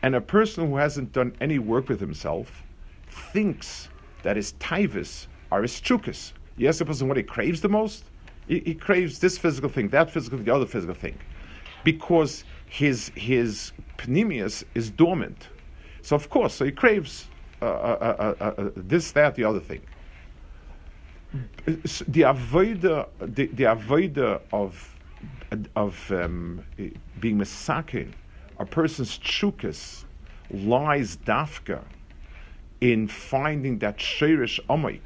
and 0.03 0.13
a 0.13 0.21
person 0.21 0.69
who 0.69 0.75
hasn't 0.75 1.11
done 1.11 1.35
any 1.41 1.57
work 1.57 1.89
with 1.89 1.99
himself 1.99 2.63
thinks 3.09 3.89
that 4.21 4.35
his 4.35 4.53
taivas 4.53 5.25
are 5.51 5.63
his 5.63 5.81
chukas. 5.81 6.33
You 6.57 6.69
a 6.69 6.85
person 6.85 7.07
what 7.07 7.17
he 7.17 7.23
craves 7.23 7.59
the 7.61 7.69
most, 7.69 8.03
he, 8.47 8.59
he, 8.59 8.75
craves 8.75 9.17
this 9.17 9.39
physical 9.39 9.67
thing, 9.67 9.89
that 9.89 10.11
physical 10.11 10.37
thing, 10.37 10.45
the 10.45 10.53
other 10.53 10.67
physical 10.67 10.93
thing, 10.93 11.17
because 11.83 12.43
his 12.67 13.11
his 13.15 13.71
pneumius 13.97 14.63
is 14.75 14.91
dormant. 14.91 15.47
So 16.03 16.15
of 16.15 16.29
course, 16.29 16.53
so 16.53 16.65
he 16.65 16.71
craves 16.71 17.29
uh, 17.63 17.65
uh, 17.65 17.97
uh, 17.99 18.33
uh, 18.39 18.61
uh 18.61 18.69
this, 18.75 19.11
that, 19.13 19.33
the 19.33 19.45
other 19.45 19.59
thing 19.59 19.81
the 21.65 22.21
avoider, 22.21 23.07
the, 23.19 23.47
the 23.47 24.43
of 24.51 24.89
of 25.75 26.11
um, 26.11 26.63
being 27.19 27.37
misakin, 27.37 28.11
a 28.59 28.65
person's 28.65 29.17
chukas 29.19 30.03
lies 30.51 31.17
dafka 31.17 31.81
in 32.81 33.07
finding 33.07 33.79
that 33.79 33.97
shirish 33.97 34.59
omoik. 34.67 35.01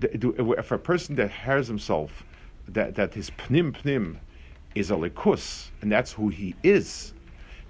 If 0.00 0.70
a 0.70 0.78
person 0.78 1.16
that 1.16 1.30
hears 1.30 1.66
himself 1.66 2.24
that, 2.68 2.94
that 2.94 3.14
his 3.14 3.30
pnim 3.30 3.72
pnim 3.72 4.18
is 4.74 4.90
a 4.90 4.94
likus, 4.94 5.70
and 5.82 5.90
that's 5.90 6.12
who 6.12 6.28
he 6.28 6.54
is, 6.62 7.14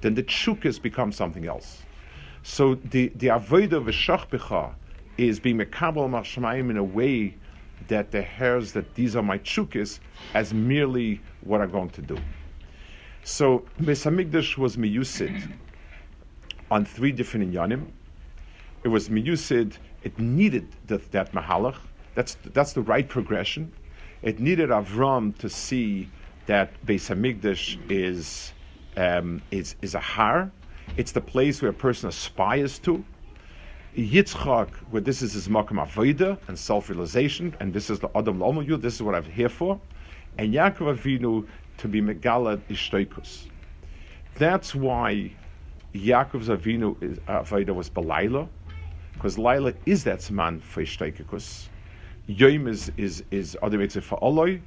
then 0.00 0.14
the 0.14 0.22
chukas 0.22 0.80
become 0.80 1.10
something 1.10 1.46
else. 1.46 1.82
So 2.42 2.76
the 2.76 3.08
the 3.16 3.28
avodah 3.28 3.72
of 3.72 3.86
is 5.16 5.40
being 5.40 5.58
mekabel 5.58 6.08
mashmayim 6.08 6.70
in 6.70 6.76
a 6.76 6.84
way 6.84 7.34
that 7.88 8.10
the 8.10 8.22
hairs 8.22 8.72
that 8.72 8.94
these 8.94 9.16
are 9.16 9.22
my 9.22 9.38
chukis 9.38 9.98
as 10.34 10.54
merely 10.54 11.20
what 11.40 11.60
I'm 11.60 11.70
going 11.70 11.90
to 11.90 12.02
do. 12.02 12.18
So 13.24 13.64
Beis 13.80 14.04
Hamikdash 14.08 14.56
was 14.56 14.76
miyusid 14.76 15.52
on 16.70 16.84
three 16.84 17.12
different 17.12 17.52
inyanim. 17.52 17.86
It 18.84 18.88
was 18.88 19.08
miyusid. 19.08 19.78
It 20.02 20.18
needed 20.18 20.68
the, 20.86 20.98
that 21.10 21.32
mahalach. 21.32 21.76
That's 22.14 22.36
that's 22.42 22.72
the 22.72 22.82
right 22.82 23.08
progression. 23.08 23.72
It 24.22 24.40
needed 24.40 24.70
Avram 24.70 25.36
to 25.38 25.48
see 25.48 26.08
that 26.46 26.70
Beis 26.86 27.14
Hamikdash 27.14 27.78
is 27.90 28.52
um, 28.96 29.42
is 29.50 29.76
is 29.82 29.94
a 29.94 30.00
har. 30.00 30.50
It's 30.96 31.12
the 31.12 31.20
place 31.20 31.62
where 31.62 31.70
a 31.70 31.74
person 31.74 32.08
aspires 32.08 32.78
to. 32.80 33.04
Yitzchak, 33.98 34.68
where 34.90 35.00
this 35.00 35.22
is 35.22 35.32
his 35.32 35.48
makam 35.48 35.84
avoida 35.84 36.38
and 36.46 36.56
self-realization, 36.56 37.56
and 37.58 37.74
this 37.74 37.90
is 37.90 37.98
the 37.98 38.08
Adam 38.16 38.38
Lomoyu, 38.38 38.80
this 38.80 38.94
is 38.94 39.02
what 39.02 39.16
I'm 39.16 39.24
here 39.24 39.48
for, 39.48 39.80
and 40.38 40.54
Yaakov 40.54 40.96
Avinu 40.96 41.44
to 41.78 41.88
be 41.88 42.00
Megalad 42.00 42.60
Ishtoikus. 42.68 43.48
That's 44.36 44.72
why 44.72 45.32
Yaakov's 45.94 46.48
Avinu 46.48 47.02
is, 47.02 47.18
uh, 47.26 47.74
was 47.74 47.90
Belaila, 47.90 48.48
because 49.14 49.36
Laila 49.36 49.74
is 49.84 50.04
that 50.04 50.30
man 50.30 50.60
for 50.60 50.84
Ishtoikus. 50.84 51.66
Yom 52.28 52.68
is 52.68 52.92
is 52.96 53.24
is 53.32 53.56
ways 53.60 53.94
for 53.94 54.20
Oloi, 54.20 54.60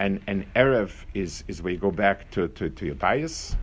and 0.00 0.20
and 0.26 0.44
Erev 0.54 1.04
is 1.14 1.44
is 1.46 1.62
where 1.62 1.72
you 1.72 1.78
go 1.78 1.92
back 1.92 2.28
to 2.32 2.48
to, 2.48 2.68
to 2.68 2.86
your 2.86 2.96
bias, 2.96 3.56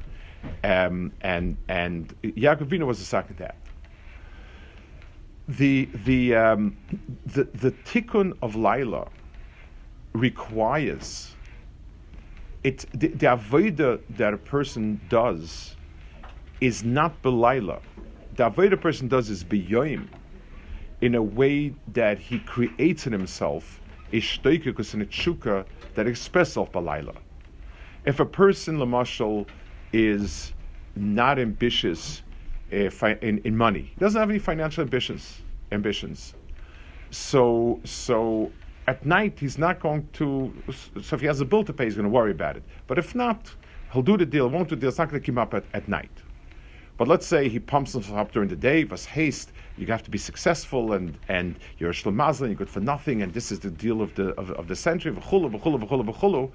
um, 0.63 1.12
and 1.19 1.58
and 1.67 2.15
Yaakov 2.23 2.69
Avinu 2.69 2.88
was 2.88 2.99
the 2.99 3.05
second 3.05 3.36
that 3.39 3.58
the 5.50 5.90
the 6.06 6.36
um, 6.36 6.78
the 7.26 7.46
the 7.46 7.72
tikkun 7.72 8.38
of 8.44 8.56
Laila 8.56 9.10
requires 10.14 11.36
it 12.64 12.86
the, 12.94 13.10
the 13.10 13.28
avodah 13.28 14.02
that 14.12 14.34
a 14.34 14.38
person 14.38 15.02
does 15.10 15.78
is 16.62 16.84
not 16.84 17.22
belaila. 17.24 17.82
The 18.36 18.52
avodah 18.52 18.74
a 18.74 18.78
person 18.78 19.08
does 19.10 19.30
is 19.30 19.44
biyoim. 19.44 20.08
in 21.02 21.16
a 21.16 21.24
way 21.24 21.74
that 21.94 22.20
he 22.20 22.40
creates 22.40 23.08
in 23.08 23.14
himself 23.14 23.82
a 24.14 24.18
shtoikikus 24.22 24.94
and 24.94 25.04
a 25.04 25.66
that 25.96 26.08
expresses 26.08 26.58
of 26.58 26.72
balayla. 26.72 27.16
If 28.06 28.20
a 28.20 28.26
person, 28.26 28.78
lamashal, 28.78 29.48
is 29.94 30.54
not 30.96 31.40
ambitious 31.40 32.24
uh, 32.71 32.89
fi- 32.89 33.17
in, 33.21 33.39
in 33.39 33.55
money, 33.55 33.91
he 33.93 33.99
doesn't 33.99 34.19
have 34.19 34.29
any 34.29 34.39
financial 34.39 34.82
ambitions, 34.84 35.41
ambitions. 35.71 36.36
So, 37.12 37.82
so 37.84 38.51
at 38.88 39.05
night 39.05 39.39
he's 39.39 39.58
not 39.58 39.79
going 39.79 40.08
to. 40.13 40.53
So 41.01 41.15
if 41.15 41.21
he 41.21 41.27
has 41.27 41.41
a 41.41 41.45
bill 41.45 41.63
to 41.63 41.73
pay, 41.73 41.86
he's 41.86 41.95
going 41.95 42.03
to 42.03 42.10
worry 42.10 42.32
about 42.32 42.58
it. 42.58 42.63
But 42.88 42.97
if 42.97 43.15
not, 43.15 43.55
he'll 43.91 44.01
do 44.01 44.17
the 44.17 44.25
deal. 44.25 44.49
Won't 44.49 44.69
do 44.69 44.75
the 44.75 44.82
deal. 44.82 44.89
It's 44.89 44.97
not 44.97 45.10
going 45.10 45.21
to 45.21 45.25
keep 45.25 45.34
him 45.34 45.39
up 45.39 45.53
at, 45.53 45.65
at 45.73 45.88
night. 45.88 46.12
But 46.99 47.08
let's 47.08 47.25
say 47.25 47.47
he 47.47 47.60
pumps 47.60 47.93
himself 47.93 48.17
up 48.17 48.32
during 48.34 48.49
the 48.49 48.58
day, 48.58 48.84
was 48.84 49.05
haste, 49.05 49.53
you 49.77 49.88
have 49.88 50.03
to 50.03 50.12
be 50.12 50.17
successful, 50.17 50.91
and, 50.91 51.17
and 51.29 51.58
you're 51.77 51.91
a 51.91 51.93
shlemazla, 51.93 52.47
you're 52.47 52.55
good 52.55 52.69
for 52.69 52.82
nothing, 52.82 53.21
and 53.21 53.34
this 53.34 53.53
is 53.53 53.60
the 53.60 53.71
deal 53.71 54.01
of 54.01 54.13
the, 54.15 54.32
of, 54.38 54.51
of 54.51 54.67
the 54.67 54.75
century, 54.75 55.13
v'chulu, 55.13 55.49
v'chulu, 55.49 55.82
v'chulu, 55.82 56.13
v'chulu. 56.13 56.51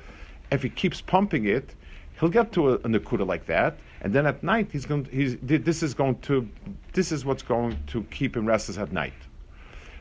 If 0.52 0.62
he 0.62 0.68
keeps 0.68 1.00
pumping 1.00 1.46
it, 1.46 1.74
he'll 2.20 2.28
get 2.28 2.52
to 2.52 2.70
a, 2.70 2.74
a 2.74 2.88
nakuda 2.88 3.26
like 3.26 3.46
that, 3.46 3.78
and 4.00 4.12
then 4.12 4.26
at 4.26 4.42
night 4.42 4.68
he's 4.72 4.86
going. 4.86 5.04
To, 5.04 5.10
he's, 5.10 5.36
this 5.40 5.82
is 5.82 5.94
going 5.94 6.18
to. 6.20 6.48
This 6.92 7.12
is 7.12 7.24
what's 7.24 7.42
going 7.42 7.76
to 7.88 8.02
keep 8.04 8.36
him 8.36 8.46
restless 8.46 8.78
at 8.78 8.92
night. 8.92 9.14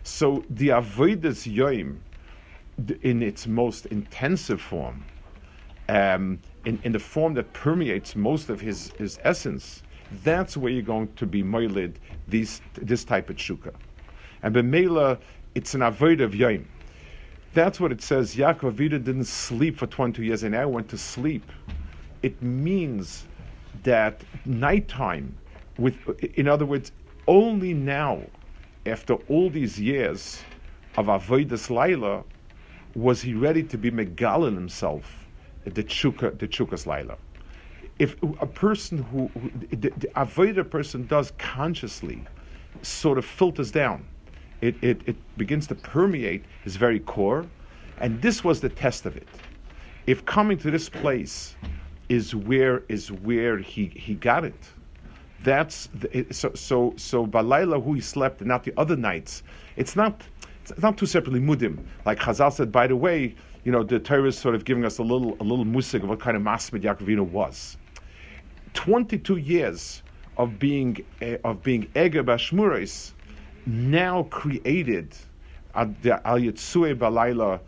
So 0.03 0.43
the 0.49 0.69
avodas 0.69 1.51
yoim, 1.51 1.97
in 3.01 3.23
its 3.23 3.47
most 3.47 3.85
intensive 3.87 4.61
form, 4.61 5.05
um, 5.89 6.39
in, 6.65 6.79
in 6.83 6.91
the 6.91 6.99
form 6.99 7.33
that 7.35 7.51
permeates 7.53 8.15
most 8.15 8.49
of 8.49 8.59
his, 8.59 8.91
his 8.97 9.19
essence, 9.23 9.83
that's 10.23 10.57
where 10.57 10.71
you're 10.71 10.81
going 10.81 11.11
to 11.15 11.25
be 11.25 11.41
moilid 11.43 11.95
these 12.27 12.61
this 12.75 13.03
type 13.03 13.29
of 13.29 13.37
shuka. 13.37 13.73
And 14.41 14.53
b'meila, 14.53 15.19
it's 15.55 15.73
an 15.73 15.81
avoid 15.81 16.21
of 16.21 16.31
yoim. 16.31 16.65
That's 17.53 17.79
what 17.79 17.91
it 17.91 18.01
says. 18.01 18.35
Yaakov 18.35 18.73
Avida 18.73 19.03
didn't 19.03 19.25
sleep 19.25 19.77
for 19.77 19.87
22 19.87 20.23
years 20.23 20.43
and 20.43 20.53
now 20.53 20.67
went 20.67 20.89
to 20.89 20.97
sleep. 20.97 21.49
It 22.23 22.41
means 22.41 23.25
that 23.83 24.23
nighttime, 24.45 25.37
with, 25.77 25.95
in 26.35 26.47
other 26.47 26.65
words, 26.65 26.91
only 27.27 27.73
now, 27.73 28.21
after 28.85 29.15
all 29.27 29.49
these 29.49 29.79
years 29.79 30.41
of 30.97 31.07
avodas 31.07 31.69
laila, 31.69 32.23
was 32.95 33.21
he 33.21 33.33
ready 33.33 33.63
to 33.63 33.77
be 33.77 33.91
megalin 33.91 34.55
himself, 34.55 35.27
the 35.65 35.83
chuka, 35.83 36.37
the 36.39 36.47
chukas 36.47 36.87
laila. 36.87 37.17
If 37.99 38.15
a 38.39 38.47
person 38.47 38.99
who, 38.99 39.29
who 39.33 39.51
the, 39.69 39.89
the 39.89 40.07
avodah 40.15 40.69
person 40.69 41.05
does 41.07 41.31
consciously, 41.37 42.25
sort 42.81 43.17
of 43.17 43.25
filters 43.25 43.71
down, 43.71 44.07
it, 44.61 44.75
it, 44.81 45.01
it 45.05 45.15
begins 45.37 45.67
to 45.67 45.75
permeate 45.75 46.45
his 46.63 46.77
very 46.77 46.99
core, 46.99 47.45
and 47.99 48.21
this 48.21 48.43
was 48.43 48.61
the 48.61 48.69
test 48.69 49.05
of 49.05 49.15
it. 49.17 49.27
If 50.07 50.25
coming 50.25 50.57
to 50.59 50.71
this 50.71 50.89
place 50.89 51.55
is 52.09 52.35
where 52.35 52.83
is 52.89 53.11
where 53.11 53.57
he, 53.57 53.87
he 53.95 54.15
got 54.15 54.45
it. 54.45 54.69
That's 55.43 55.89
the, 55.93 56.25
so 56.31 56.53
so 56.53 56.93
so 56.95 57.27
Balayla 57.27 57.83
who 57.83 57.93
he 57.93 58.01
slept 58.01 58.39
and 58.39 58.47
not 58.47 58.63
the 58.63 58.73
other 58.77 58.95
nights. 58.95 59.43
It's 59.75 59.95
not 59.95 60.23
it's 60.61 60.81
not 60.81 60.97
two 60.97 61.05
separately 61.05 61.41
mudim. 61.41 61.85
Like 62.05 62.19
Chazal 62.19 62.51
said, 62.53 62.71
by 62.71 62.87
the 62.87 62.95
way, 62.95 63.35
you 63.65 63.71
know 63.71 63.83
the 63.83 63.99
Torah 63.99 64.29
is 64.29 64.37
sort 64.37 64.55
of 64.55 64.63
giving 64.63 64.85
us 64.85 64.99
a 64.99 65.03
little 65.03 65.35
a 65.41 65.43
little 65.43 65.65
musig 65.65 66.03
of 66.03 66.09
what 66.09 66.19
kind 66.19 66.37
of 66.37 66.43
masmid 66.43 66.81
Yaakovina 66.83 67.27
was. 67.27 67.77
Twenty 68.73 69.17
two 69.17 69.37
years 69.37 70.01
of 70.37 70.59
being 70.59 70.97
uh, 71.21 71.37
of 71.43 71.61
being 71.61 71.89
Eger 71.95 72.23
Bashmuris 72.23 73.13
now 73.65 74.23
created 74.23 75.13
at 75.75 76.01
the 76.03 76.25
Al 76.25 76.39
Yitzue 76.39 76.95
Balayla. 76.95 77.59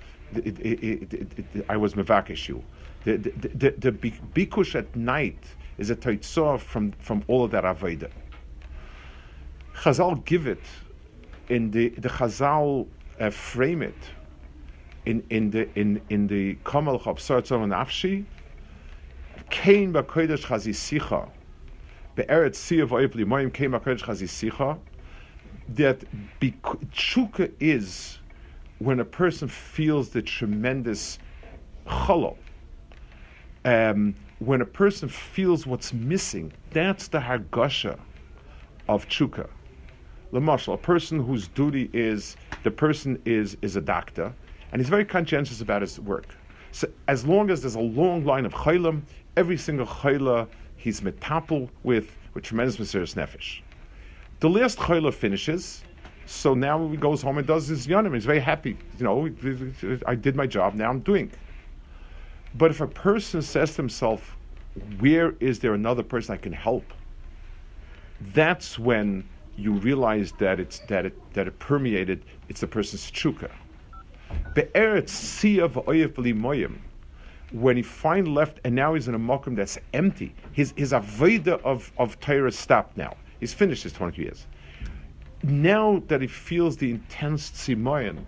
I 1.70 1.78
was 1.78 1.94
mevakish 1.94 2.48
you 2.48 2.64
the, 3.06 3.18
the, 3.18 3.32
the, 3.50 3.92
the 3.92 3.92
bikush 3.92 4.76
at 4.76 4.96
night 4.96 5.44
is 5.78 5.90
a 5.90 5.96
taitzor 5.96 6.60
from, 6.60 6.92
from 6.94 7.24
all 7.28 7.44
of 7.44 7.52
that 7.52 7.64
Aveda. 7.64 8.10
Chazal 9.76 10.24
give 10.26 10.48
it, 10.48 10.64
in 11.50 11.72
the, 11.72 11.90
the 11.90 12.10
Chazal 12.10 12.88
uh, 13.20 13.30
frame 13.30 13.82
it 13.82 13.96
in, 15.06 15.24
in 15.30 15.52
the 15.52 15.70
in, 15.80 16.02
in 16.10 16.28
the 16.28 16.58
Kamal 16.66 17.00
Chapsar 17.00 17.64
and 17.64 17.72
Afshi, 17.72 18.26
Kain 19.50 19.94
Bakodesh 19.94 20.46
Chazisicha, 20.46 21.30
Be'eret 22.16 22.54
Siyav 22.54 22.90
Oipli 22.90 23.24
Moim 23.26 23.54
Kain 23.54 23.72
Bakodesh 23.72 24.02
Chazisicha, 24.02 24.80
that 25.70 26.04
tshuka 26.42 27.52
is 27.60 28.20
when 28.80 29.00
a 29.00 29.06
person 29.06 29.48
feels 29.48 30.10
the 30.10 30.22
tremendous 30.22 31.20
cholol, 31.88 32.38
um, 33.66 34.16
when 34.40 34.62
a 34.62 34.66
person 34.66 35.10
feels 35.10 35.66
what's 35.66 35.92
missing, 35.92 36.54
that's 36.72 37.08
the 37.10 37.20
hargasha 37.20 38.00
of 38.88 39.08
chuka. 39.10 39.50
Lamashal, 40.32 40.76
a 40.76 40.78
person 40.78 41.20
whose 41.20 41.48
duty 41.50 41.90
is 41.94 42.38
the 42.64 42.72
person 42.72 43.22
is 43.26 43.58
is 43.62 43.76
a 43.76 43.82
doctor, 43.82 44.34
and 44.72 44.82
he's 44.82 44.90
very 44.90 45.06
conscientious 45.06 45.62
about 45.62 45.82
his 45.82 46.00
work. 46.00 46.36
So 46.72 46.88
as 47.08 47.26
long 47.26 47.50
as 47.50 47.62
there's 47.62 47.76
a 47.76 47.80
long 47.80 48.26
line 48.26 48.46
of 48.46 48.54
chaylam, 48.54 49.02
every 49.38 49.58
single 49.58 49.86
chayla 49.86 50.48
he's 50.78 51.02
metapel 51.02 51.70
with 51.84 52.16
with 52.34 52.44
tremendous 52.44 52.78
mysterious 52.78 53.16
nefesh. 53.16 53.62
The 54.42 54.50
last 54.50 54.78
chayla 54.78 55.14
finishes, 55.14 55.84
so 56.26 56.54
now 56.54 56.88
he 56.88 56.98
goes 56.98 57.22
home 57.22 57.38
and 57.38 57.48
does 57.48 57.68
his 57.68 57.88
yanim. 57.88 58.14
He's 58.14 58.26
very 58.26 58.40
happy. 58.40 58.78
You 59.00 59.06
know, 59.06 60.00
I 60.06 60.16
did 60.16 60.36
my 60.36 60.46
job. 60.46 60.76
Now 60.76 60.90
I'm 60.90 61.00
doing. 61.00 61.32
But 62.58 62.72
if 62.72 62.82
a 62.82 62.88
person 62.88 63.42
says 63.42 63.72
to 63.72 63.78
himself, 63.78 64.38
where 65.00 65.36
is 65.40 65.60
there 65.60 65.74
another 65.74 66.04
person 66.04 66.34
I 66.34 66.38
can 66.38 66.54
help? 66.54 66.94
That's 68.34 68.80
when 68.80 69.28
you 69.58 69.74
realize 69.74 70.32
that 70.34 70.60
it's 70.60 70.80
that 70.80 71.06
it 71.06 71.34
that 71.34 71.48
it 71.48 71.60
permeated. 71.60 72.24
It's 72.50 72.62
the 72.62 72.68
person's 72.68 73.10
moyim. 76.34 76.78
When 77.52 77.78
he 77.78 77.84
finally 77.84 78.32
left, 78.32 78.60
and 78.64 78.74
now 78.74 78.96
he's 78.96 79.08
in 79.08 79.16
a 79.16 79.20
mokum 79.20 79.56
that's 79.56 79.78
empty. 79.94 80.34
His 80.54 80.74
his 80.78 80.94
avoda 80.94 81.62
of 81.64 81.92
of 81.98 82.20
Torah 82.20 82.52
stopped. 82.52 82.98
Now 82.98 83.16
he's 83.40 83.54
finished 83.54 83.84
his 83.84 83.94
22 83.94 84.22
years. 84.22 84.48
Now 85.44 86.02
that 86.08 86.22
he 86.22 86.28
feels 86.28 86.78
the 86.78 86.92
intense 86.92 87.52
tzimoyin, 87.52 88.24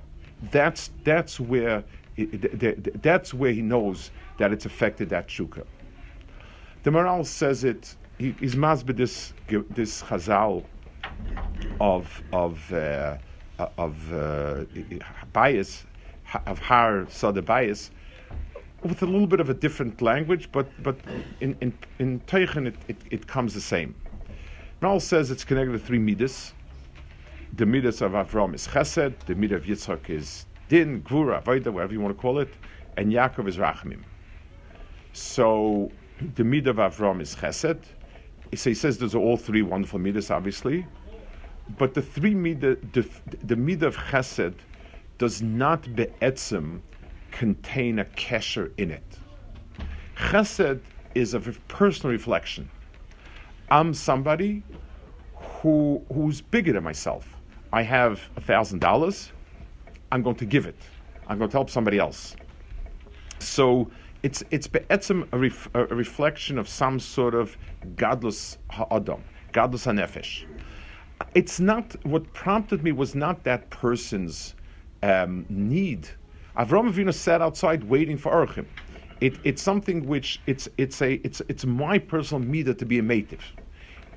that's 0.52 0.92
that's 1.04 1.40
where 1.40 1.84
that's 2.17 3.34
where 3.34 3.51
he 3.51 3.62
knows 3.62 4.12
that 4.38 4.51
it's 4.51 4.65
affected 4.65 5.10
that 5.10 5.27
shuka. 5.27 5.65
The 6.84 6.91
Maharal 6.91 7.25
says 7.25 7.63
it. 7.63 7.95
He, 8.17 8.36
he's 8.39 8.56
masbid 8.56 8.97
this 8.97 9.34
this 9.47 10.01
chazal 10.03 10.65
of 11.80 12.23
of 12.34 12.73
uh, 12.73 13.17
of 13.77 14.13
uh, 14.13 14.65
bias 15.34 15.86
of 16.47 16.60
har 16.60 17.06
sada 17.10 17.41
bias 17.41 17.91
with 18.84 19.01
a 19.03 19.06
little 19.06 19.27
bit 19.27 19.39
of 19.39 19.49
a 19.49 19.53
different 19.53 20.01
language, 20.01 20.51
but 20.51 20.67
but 20.82 20.97
in 21.41 21.56
in 21.62 21.77
in 21.99 22.19
Teichen 22.21 22.67
it, 22.67 22.75
it, 22.88 22.97
it 23.12 23.27
comes 23.27 23.53
the 23.53 23.62
same. 23.62 23.95
Maharal 24.82 25.01
says 25.01 25.32
it's 25.32 25.43
connected 25.43 25.73
to 25.73 25.80
three 25.80 25.99
midas. 25.99 26.53
The 27.53 27.65
midas 27.65 28.01
of 28.01 28.12
Avram 28.13 28.56
is 28.56 28.67
Chesed, 28.67 29.19
the 29.25 29.36
midah 29.36 29.53
of 29.58 29.63
Yitzchak 29.65 30.10
is 30.10 30.45
Din, 30.69 31.01
Gvura, 31.01 31.43
Avodah, 31.43 31.71
whatever 31.71 31.93
you 31.93 32.01
want 32.01 32.15
to 32.15 32.21
call 32.21 32.39
it, 32.39 32.53
and 32.97 33.12
Yaakov 33.12 33.47
is 33.47 33.58
Rachmim. 33.58 34.03
So 35.13 35.91
the 36.36 36.43
midah 36.43 36.67
of 36.67 36.77
Avram 36.77 37.21
is 37.21 37.36
Chesed. 37.36 37.84
So 38.56 38.69
he 38.69 38.73
says 38.73 38.97
those 38.97 39.15
are 39.15 39.19
all 39.19 39.38
three 39.38 39.62
wonderful 39.62 39.99
midas, 39.99 40.32
obviously, 40.32 40.86
but 41.77 41.93
the 41.93 42.01
three 42.01 42.34
midah, 42.34 42.77
the, 42.93 43.08
the 43.43 43.56
midah 43.56 43.84
of 43.84 43.97
Chesed 43.97 44.56
does 45.17 45.41
not 45.41 45.95
be'etzim 45.95 46.82
contain 47.32 47.99
a 47.99 48.06
kesher 48.06 48.71
in 48.77 48.91
it. 48.91 49.19
Chesed 50.15 50.80
is 51.15 51.34
a 51.34 51.39
personal 51.39 52.12
reflection. 52.12 52.69
I'm 53.69 53.93
somebody 53.93 54.63
who 55.36 56.01
who's 56.13 56.41
bigger 56.41 56.73
than 56.73 56.84
myself. 56.84 57.36
I 57.73 57.82
have 57.84 58.21
a 58.36 58.41
thousand 58.41 58.80
dollars. 58.80 59.32
I'm 60.12 60.24
going 60.24 60.38
to 60.38 60.46
give 60.46 60.65
it. 60.65 60.84
I'm 61.28 61.38
going 61.38 61.50
to 61.50 61.58
help 61.58 61.70
somebody 61.70 62.00
else. 62.00 62.38
So 63.39 63.91
it's 64.24 64.43
it's 64.52 64.70
a, 65.10 65.38
ref, 65.38 65.70
a, 65.74 65.86
reflection 65.88 66.58
of 66.58 66.67
some 66.67 67.00
sort 67.00 67.36
of 67.36 67.58
godless 67.96 68.58
ha'adam, 68.72 69.26
godless 69.54 69.86
hanefesh. 69.86 70.46
It's 71.36 71.60
not 71.60 71.96
what 72.04 72.34
prompted 72.34 72.84
me 72.84 72.91
was 72.91 73.15
not 73.15 73.43
that 73.46 73.70
person's 73.70 74.56
um, 75.04 75.46
need. 75.50 76.10
Avram 76.58 76.91
Avinu 76.91 77.13
sat 77.13 77.41
outside 77.41 77.86
waiting 77.86 78.17
for 78.17 78.32
Archim. 78.32 78.67
It, 79.22 79.39
it's 79.43 79.62
something 79.62 80.08
which 80.08 80.41
it's 80.48 80.67
it's 80.78 81.02
a 81.02 81.15
it's 81.26 81.41
it's 81.50 81.65
my 81.65 82.00
personal 82.00 82.43
midah 82.48 82.78
to 82.80 82.86
be 82.86 83.00
a 83.00 83.04
native. 83.04 83.56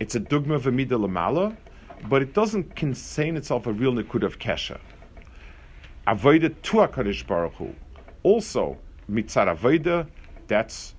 It's 0.00 0.14
a 0.14 0.20
dogma 0.20 0.54
of 0.54 0.66
a 0.66 0.72
midah 0.72 0.90
lamala, 1.06 1.56
but 2.02 2.22
it 2.22 2.34
doesn't 2.34 2.76
contain 2.76 3.36
itself 3.36 3.66
a 3.66 3.72
real 3.72 3.92
nikud 3.94 4.24
of 4.24 4.38
kesha. 4.38 4.80
Avoida 6.06 6.54
to 6.62 6.76
HaKadosh 6.78 7.26
Baruch 7.26 7.54
Hu. 7.54 7.74
Also, 8.22 8.78
mitzar 9.10 9.54
avoida, 9.54 10.06
that's 10.46 10.94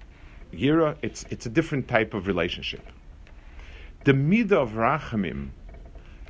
yira, 0.54 0.96
it's, 1.02 1.26
it's 1.30 1.46
a 1.46 1.50
different 1.50 1.88
type 1.88 2.14
of 2.14 2.28
relationship. 2.28 2.92
The 4.04 4.14
midah 4.14 4.54
of 4.54 4.72
rachamim 4.72 5.50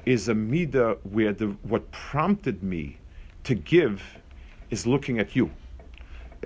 is 0.06 0.30
a 0.30 0.34
midah 0.34 0.98
where 1.04 1.34
the, 1.34 1.48
what 1.64 1.92
prompted 1.92 2.64
me 2.64 2.98
to 3.44 3.56
give 3.56 4.04
is 4.70 4.88
looking 4.88 5.20
at 5.20 5.36
you. 5.36 5.52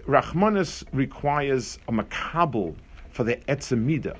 Rachmanis 0.07 0.83
requires 0.91 1.79
a 1.88 1.91
makabel 1.91 2.75
for 3.09 3.23
the 3.23 3.35
etzem 3.47 3.85
midah. 3.85 4.17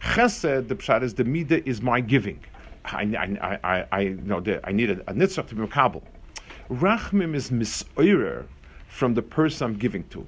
Chesed, 0.00 0.68
the 0.68 0.76
pshat 0.76 1.02
is 1.02 1.14
the 1.14 1.24
midah 1.24 1.66
is 1.66 1.82
my 1.82 2.00
giving. 2.00 2.40
I, 2.84 3.02
I, 3.02 3.58
I, 3.62 3.86
I, 3.92 4.00
you 4.00 4.16
know, 4.16 4.40
the, 4.40 4.66
I 4.66 4.72
need 4.72 4.90
a, 4.90 5.00
a 5.10 5.14
nitzrach 5.14 5.48
to 5.48 5.54
be 5.54 5.66
makabel. 5.66 6.02
Rachmim 6.70 7.34
is 7.34 7.50
misoirer 7.50 8.46
from 8.86 9.14
the 9.14 9.22
person 9.22 9.66
I'm 9.66 9.76
giving 9.76 10.04
to. 10.10 10.24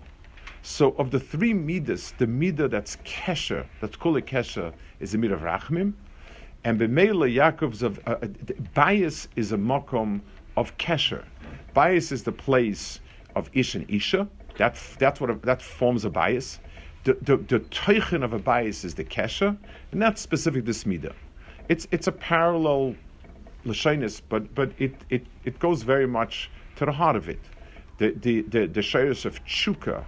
So 0.62 0.90
of 0.98 1.12
the 1.12 1.20
three 1.20 1.55
midas, 1.55 2.14
the 2.18 2.26
midah 2.26 2.68
that's 2.68 2.96
kesher, 3.05 3.64
that's 3.81 3.94
a 3.94 3.98
kesher, 3.98 4.72
is 4.98 5.12
the 5.12 5.18
midah 5.18 5.35
of 5.35 5.42
Rachmim. 5.42 5.92
And 6.64 6.81
B'meila 6.81 7.33
Yaakov's 7.33 7.83
of, 7.83 8.00
uh, 8.09 8.16
uh 8.22 8.26
bias 8.74 9.28
is 9.37 9.52
a 9.52 9.57
makom 9.57 10.20
of 10.57 10.76
kesher. 10.78 11.24
Bias 11.74 12.11
is 12.11 12.24
the 12.24 12.33
place 12.33 12.98
of 13.37 13.48
ish 13.52 13.76
and 13.76 13.88
isha. 13.88 14.28
That, 14.59 14.81
that's 14.98 15.20
what 15.20 15.31
a, 15.31 15.35
that 15.44 15.62
forms 15.62 16.05
a 16.05 16.11
bias. 16.11 16.59
The, 17.05 17.14
the, 17.22 17.37
the 17.37 17.61
teichen 17.61 18.24
of 18.24 18.33
a 18.33 18.38
bias 18.38 18.85
is 18.85 18.94
the 18.94 19.05
kesher, 19.05 19.57
and 19.92 20.02
that's 20.02 20.20
specific 20.20 20.64
to 20.66 20.72
Smida. 20.72 21.12
It's, 21.68 21.87
it's 21.92 22.09
a 22.09 22.12
parallel 22.12 22.96
lashonis, 23.64 24.20
but, 24.29 24.55
but 24.55 24.72
it, 24.79 24.94
it, 25.11 25.27
it 25.44 25.59
goes 25.59 25.83
very 25.83 26.07
much 26.07 26.51
to 26.77 26.85
the 26.85 26.92
heart 26.92 27.16
of 27.16 27.29
it. 27.29 27.40
The, 27.98 28.11
the, 28.11 28.42
the, 28.42 28.66
the 28.66 28.81
shayos 28.81 29.25
of 29.25 29.44
chuka 29.44 30.05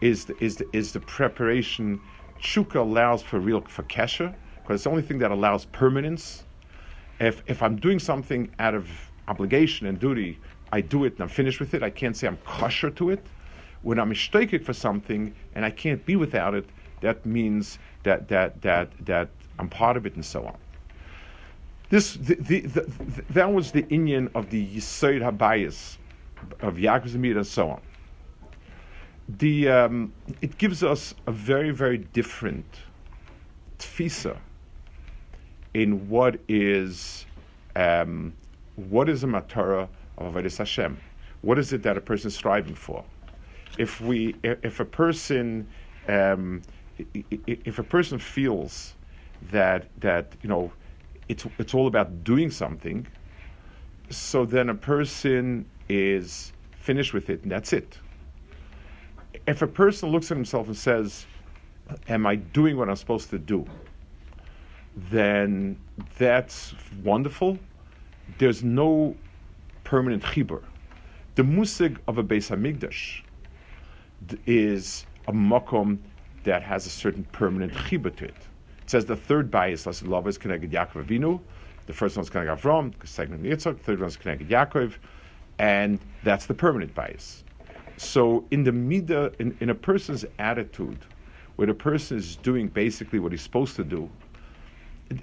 is 0.00 0.24
the, 0.26 0.42
is, 0.42 0.56
the, 0.56 0.76
is 0.76 0.92
the 0.92 1.00
preparation. 1.00 2.00
Chuka 2.40 2.76
allows 2.76 3.22
for 3.22 3.38
real 3.38 3.60
for 3.62 3.82
kesher, 3.84 4.34
because 4.62 4.76
it's 4.76 4.84
the 4.84 4.90
only 4.90 5.02
thing 5.02 5.18
that 5.18 5.30
allows 5.30 5.66
permanence. 5.66 6.44
If, 7.20 7.42
if 7.46 7.62
I'm 7.62 7.76
doing 7.76 7.98
something 7.98 8.50
out 8.58 8.74
of 8.74 8.88
obligation 9.28 9.86
and 9.86 9.98
duty, 9.98 10.38
I 10.72 10.80
do 10.80 11.04
it 11.04 11.12
and 11.14 11.22
I'm 11.22 11.28
finished 11.28 11.60
with 11.60 11.74
it. 11.74 11.82
I 11.82 11.90
can't 11.90 12.16
say 12.16 12.26
I'm 12.26 12.38
kosher 12.38 12.90
to 12.90 13.10
it. 13.10 13.24
When 13.82 13.98
I'm 13.98 14.10
mishtakik 14.10 14.64
for 14.64 14.72
something 14.72 15.34
and 15.54 15.64
I 15.64 15.70
can't 15.70 16.04
be 16.04 16.16
without 16.16 16.54
it, 16.54 16.68
that 17.00 17.24
means 17.26 17.78
that 18.02 18.28
that 18.28 18.62
that 18.62 18.90
that 19.04 19.28
I'm 19.58 19.68
part 19.68 19.96
of 19.96 20.06
it 20.06 20.14
and 20.14 20.24
so 20.24 20.46
on. 20.46 20.56
This 21.94 22.14
the, 22.14 22.34
the, 22.34 22.60
the, 22.62 23.24
that 23.30 23.52
was 23.52 23.70
the 23.70 23.84
inyan 23.84 24.28
of 24.34 24.50
the 24.50 24.66
Yisoid 24.66 25.20
Habayis 25.22 25.98
of 26.58 26.74
Yaakov 26.74 27.14
and 27.14 27.46
so 27.46 27.70
on. 27.70 27.80
The 29.28 29.68
um, 29.68 30.12
it 30.42 30.58
gives 30.58 30.82
us 30.82 31.14
a 31.28 31.30
very 31.30 31.70
very 31.70 31.98
different 31.98 32.66
tfisa 33.78 34.36
in 35.72 36.08
what 36.08 36.40
is 36.48 37.26
um, 37.76 38.34
what 38.74 39.08
is 39.08 39.22
a 39.22 39.28
matara 39.28 39.88
of 40.18 40.34
avodas 40.34 40.58
Hashem. 40.58 40.98
What 41.42 41.60
is 41.60 41.72
it 41.72 41.84
that 41.84 41.96
a 41.96 42.00
person 42.00 42.26
is 42.26 42.34
striving 42.34 42.74
for? 42.74 43.04
If 43.78 44.00
we, 44.00 44.34
if 44.42 44.80
a 44.80 44.84
person, 44.84 45.68
um, 46.08 46.62
if 47.46 47.78
a 47.78 47.84
person 47.84 48.18
feels 48.18 48.94
that 49.52 49.86
that 50.00 50.32
you 50.42 50.48
know, 50.48 50.72
it's 51.28 51.46
it's 51.58 51.74
all 51.74 51.86
about 51.86 52.24
doing 52.24 52.50
something, 52.50 53.06
so 54.10 54.44
then 54.44 54.68
a 54.68 54.74
person 54.74 55.66
is 55.88 56.52
finished 56.72 57.14
with 57.14 57.30
it 57.30 57.42
and 57.42 57.50
that's 57.52 57.72
it. 57.72 57.98
If 59.46 59.62
a 59.62 59.66
person 59.66 60.10
looks 60.10 60.30
at 60.30 60.36
himself 60.36 60.66
and 60.66 60.76
says, 60.76 61.26
"Am 62.08 62.26
I 62.26 62.36
doing 62.36 62.76
what 62.76 62.88
I'm 62.88 62.96
supposed 62.96 63.30
to 63.30 63.38
do?" 63.38 63.66
then 64.96 65.76
that's 66.18 66.74
wonderful. 67.02 67.58
There's 68.38 68.62
no 68.62 69.16
permanent 69.82 70.22
chibur. 70.22 70.62
The 71.34 71.42
musig 71.42 71.98
of 72.06 72.18
a 72.18 72.22
Beis 72.22 72.48
Hamikdash 72.50 73.22
is 74.46 75.06
a 75.26 75.32
makom 75.32 75.98
that 76.44 76.62
has 76.62 76.86
a 76.86 76.90
certain 76.90 77.24
permanent 77.24 77.72
chibur 77.72 78.14
to 78.16 78.26
it. 78.26 78.48
It 78.84 78.90
says 78.90 79.06
the 79.06 79.16
third 79.16 79.50
bias, 79.50 79.86
Lassid 79.86 80.08
Lava, 80.08 80.28
is 80.28 80.36
connected 80.36 80.70
Yaakov 80.70 81.06
Avinu. 81.06 81.40
The 81.86 81.92
first 81.94 82.16
one's 82.16 82.28
connected 82.28 82.62
Avram, 82.62 82.92
the 82.98 83.06
second 83.06 83.42
one 83.42 83.50
Yitzchak, 83.50 83.78
the 83.78 83.82
third 83.82 84.00
one's 84.00 84.16
connected 84.16 84.48
Yaakov, 84.48 84.94
and 85.58 85.98
that's 86.22 86.44
the 86.44 86.54
permanent 86.54 86.94
bias. 86.94 87.44
So 87.96 88.44
in 88.50 88.62
the 88.62 88.70
midah, 88.70 89.34
in, 89.40 89.56
in 89.60 89.70
a 89.70 89.74
person's 89.74 90.26
attitude, 90.38 90.98
where 91.56 91.66
the 91.66 91.74
person 91.74 92.18
is 92.18 92.36
doing 92.36 92.68
basically 92.68 93.20
what 93.20 93.32
he's 93.32 93.42
supposed 93.42 93.76
to 93.76 93.84
do, 93.84 94.10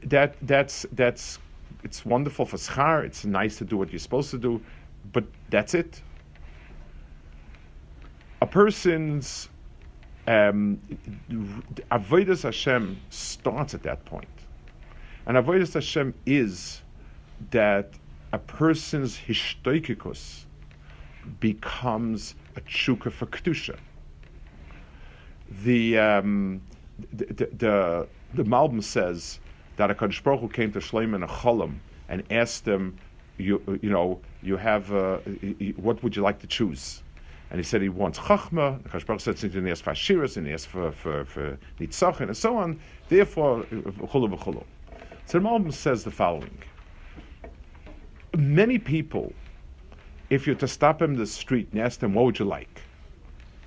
that 0.06 0.36
that's 0.44 0.86
that's 0.94 1.38
it's 1.84 2.04
wonderful 2.06 2.46
for 2.46 2.58
schar. 2.58 3.04
It's 3.04 3.26
nice 3.26 3.58
to 3.58 3.66
do 3.66 3.78
what 3.78 3.92
you're 3.92 4.00
supposed 4.00 4.32
to 4.32 4.38
do, 4.38 4.62
but 5.12 5.24
that's 5.50 5.74
it. 5.74 6.02
A 8.42 8.48
person's 8.48 9.50
um, 10.28 10.80
avodas 11.92 12.44
Hashem 12.44 13.00
starts 13.10 13.74
at 13.74 13.84
that 13.84 14.04
point. 14.06 14.28
and 15.26 15.38
avodas 15.38 15.74
Hashem 15.74 16.14
is 16.26 16.82
that 17.52 17.90
a 18.34 18.38
person's 18.38 19.18
histoikikus 19.18 20.46
becomes 21.40 22.36
a 22.56 22.62
tshuka 22.62 23.12
for 23.12 23.26
kedusha. 23.28 23.78
The, 25.64 25.98
um, 25.98 26.62
the 27.12 27.26
the 27.26 28.08
the, 28.34 28.44
Malbim 28.44 28.82
says 28.84 29.40
that 29.76 29.92
a 29.92 29.94
Baruch 29.94 30.40
Hu 30.40 30.48
came 30.48 30.72
to 30.72 30.80
Shlomo 30.80 31.24
a 31.24 31.28
Cholam 31.28 31.80
and 32.08 32.24
asked 32.32 32.66
him, 32.68 32.98
you, 33.38 33.80
you 33.82 33.90
know, 33.90 34.20
you 34.42 34.58
have, 34.58 34.92
uh, 34.94 35.18
what 35.78 36.02
would 36.04 36.16
you 36.16 36.22
like 36.22 36.40
to 36.40 36.48
choose? 36.48 37.04
And 37.52 37.60
he 37.60 37.64
said 37.64 37.82
he 37.82 37.90
wants 37.90 38.18
Chachma. 38.18 38.82
Hu 38.88 39.20
said, 39.20 39.38
he 39.38 39.70
asked 39.70 39.84
for 39.84 39.92
Ashiras, 39.92 40.38
and 40.38 40.48
he 40.48 40.54
asked 40.54 40.68
for, 40.68 40.90
for, 40.94 41.26
for 41.26 41.58
Nitzachim, 41.82 42.22
and 42.22 42.38
so 42.38 42.56
on. 42.56 42.80
Therefore, 43.10 43.64
Chulu 43.64 44.34
v'chulu. 44.34 44.64
So 45.26 45.40
the 45.40 45.46
Malbim 45.46 45.74
says 45.74 46.06
the 46.06 46.12
following. 46.12 46.58
Many 48.38 48.80
people, 48.80 49.34
if 50.30 50.48
you're 50.48 50.56
to 50.56 50.68
stop 50.68 51.02
him 51.02 51.12
in 51.12 51.18
the 51.18 51.28
street 51.28 51.68
and 51.74 51.82
ask 51.82 52.00
them, 52.00 52.14
what 52.14 52.24
would 52.24 52.40
you 52.40 52.46
like? 52.46 52.82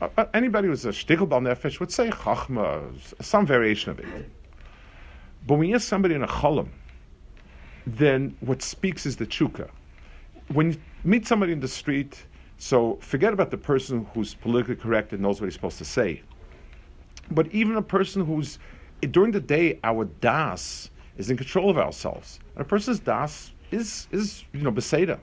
Uh, 0.00 0.24
anybody 0.32 0.68
who's 0.68 0.86
a 0.86 0.88
shtickle 0.88 1.28
bal 1.28 1.40
nefesh 1.40 1.78
would 1.78 1.92
say 1.92 2.08
chachma, 2.08 2.82
some 3.22 3.44
variation 3.44 3.90
of 3.90 4.00
it. 4.00 4.06
But 5.46 5.58
when 5.58 5.68
you 5.68 5.74
ask 5.74 5.86
somebody 5.86 6.14
in 6.14 6.22
a 6.22 6.26
cholam, 6.26 6.68
then 7.86 8.34
what 8.40 8.62
speaks 8.62 9.04
is 9.04 9.16
the 9.16 9.26
chuka. 9.26 9.68
When 10.48 10.72
you 10.72 10.80
meet 11.04 11.26
somebody 11.26 11.52
in 11.52 11.60
the 11.60 11.68
street, 11.68 12.24
so 12.58 12.96
forget 13.00 13.32
about 13.32 13.50
the 13.50 13.58
person 13.58 14.06
who's 14.14 14.34
politically 14.34 14.76
correct 14.76 15.12
and 15.12 15.22
knows 15.22 15.40
what 15.40 15.46
he's 15.46 15.54
supposed 15.54 15.78
to 15.78 15.84
say. 15.84 16.22
But 17.30 17.48
even 17.52 17.76
a 17.76 17.82
person 17.82 18.24
who's 18.24 18.58
during 19.10 19.32
the 19.32 19.40
day, 19.40 19.80
our 19.84 20.04
das 20.20 20.90
is 21.18 21.30
in 21.30 21.36
control 21.36 21.70
of 21.70 21.78
ourselves. 21.78 22.40
And 22.54 22.62
a 22.62 22.64
person's 22.64 23.00
das 23.00 23.52
is 23.70 24.08
is 24.12 24.44
you 24.52 24.62
know 24.62 24.72
beseda. 24.72 25.18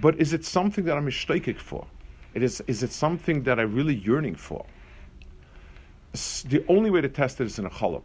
But 0.00 0.20
is 0.20 0.32
it 0.32 0.44
something 0.44 0.84
that 0.84 0.96
I'm 0.96 1.06
mishtakik 1.06 1.58
for? 1.58 1.86
It 2.34 2.42
is 2.42 2.62
is 2.66 2.82
it 2.82 2.92
something 2.92 3.42
that 3.44 3.58
I'm 3.58 3.74
really 3.74 3.96
yearning 3.96 4.34
for? 4.34 4.64
The 6.12 6.64
only 6.68 6.90
way 6.90 7.00
to 7.00 7.08
test 7.08 7.40
it 7.40 7.44
is 7.46 7.58
in 7.58 7.66
a 7.66 7.70
cholam. 7.70 8.02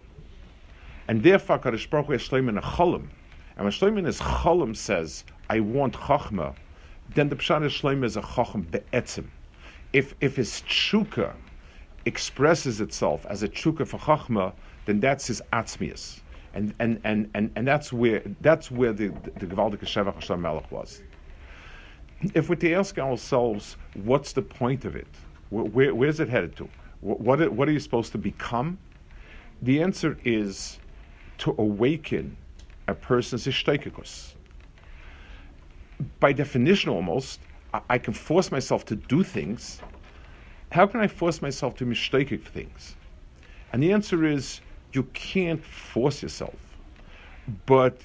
And 1.07 1.21
therefore, 1.21 1.59
Kadosh 1.59 1.89
Baruch 1.89 2.07
Hu 2.07 2.35
in 2.35 2.57
a 2.57 2.61
cholim. 2.61 3.07
And 3.55 3.65
when 3.65 3.71
Shloim 3.71 4.07
is 4.07 4.19
cholim 4.19 4.75
says, 4.75 5.25
I 5.49 5.59
want 5.59 5.93
chachma, 5.93 6.55
then 7.15 7.29
the 7.29 7.35
pshat 7.35 7.65
is 7.65 7.71
Shloim 7.71 8.03
is 8.03 8.17
a 8.17 8.21
chacham 8.21 8.63
be'etzim. 8.63 9.27
If, 9.91 10.15
if 10.21 10.35
his 10.35 10.63
tshuka 10.67 11.33
expresses 12.05 12.81
itself 12.81 13.25
as 13.27 13.43
a 13.43 13.47
tshuka 13.47 13.87
for 13.87 13.99
chachma, 13.99 14.53
then 14.85 14.99
that's 14.99 15.27
his 15.27 15.41
atzmius. 15.53 16.21
And, 16.53 16.73
and, 16.79 16.99
and, 17.03 17.29
and, 17.33 17.51
and 17.55 17.67
that's 17.67 17.91
where, 17.91 18.21
that's 18.41 18.69
where 18.69 18.93
the, 18.93 19.07
the, 19.39 19.45
the 19.45 19.55
Shevach 19.55 20.15
Hashem 20.15 20.41
Melech 20.41 20.71
was. 20.71 21.01
If 22.33 22.49
we're 22.49 22.55
to 22.55 22.73
ask 22.73 22.97
ourselves, 22.99 23.75
what's 24.03 24.33
the 24.33 24.41
point 24.41 24.85
of 24.85 24.95
it? 24.95 25.07
Where, 25.49 25.65
where, 25.65 25.95
where's 25.95 26.19
it 26.19 26.29
headed 26.29 26.55
to? 26.57 26.69
What, 27.01 27.51
what, 27.51 27.67
are 27.67 27.71
you 27.71 27.79
supposed 27.79 28.11
to 28.13 28.17
become? 28.17 28.77
The 29.61 29.81
answer 29.81 30.17
is 30.23 30.79
to 31.39 31.55
awaken 31.57 32.37
a 32.87 32.93
person's 32.93 33.45
ishtaikakus. 33.45 34.33
By 36.19 36.33
definition, 36.33 36.89
almost, 36.89 37.39
I, 37.73 37.81
I, 37.91 37.97
can 37.97 38.13
force 38.13 38.51
myself 38.51 38.85
to 38.85 38.95
do 38.95 39.23
things. 39.23 39.81
How 40.71 40.87
can 40.87 40.99
I 40.99 41.07
force 41.07 41.41
myself 41.41 41.75
to 41.77 41.85
mistake 41.85 42.29
things? 42.47 42.95
And 43.71 43.81
the 43.81 43.91
answer 43.91 44.25
is 44.25 44.61
you 44.93 45.03
can't 45.13 45.63
force 45.63 46.21
yourself. 46.21 46.55
But 47.65 48.01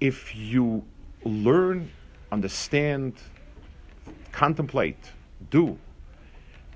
if 0.00 0.34
you 0.34 0.84
learn, 1.24 1.90
understand, 2.32 3.14
contemplate, 4.32 5.12
do, 5.50 5.78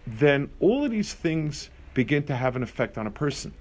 then 0.06 0.50
all 0.60 0.84
of 0.84 0.90
these 0.90 1.14
things 1.14 1.70
begin 1.94 2.24
to 2.24 2.36
have 2.36 2.56
an 2.56 2.62
effect 2.62 2.98
on 2.98 3.06
a 3.06 3.10
person. 3.10 3.52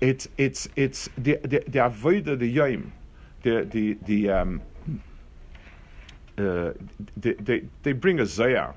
It's 0.00 0.28
it's 0.38 0.68
it's 0.76 1.08
the 1.18 1.38
the 1.42 1.62
the 1.68 2.36
the 2.36 2.46
yom, 2.46 2.92
the 3.42 3.64
the 3.64 3.98
the 4.06 4.30
um, 4.30 4.62
uh, 6.40 6.72
they, 7.16 7.64
they, 7.82 7.92
bring 7.92 8.20
a 8.20 8.24
zayar. 8.24 8.74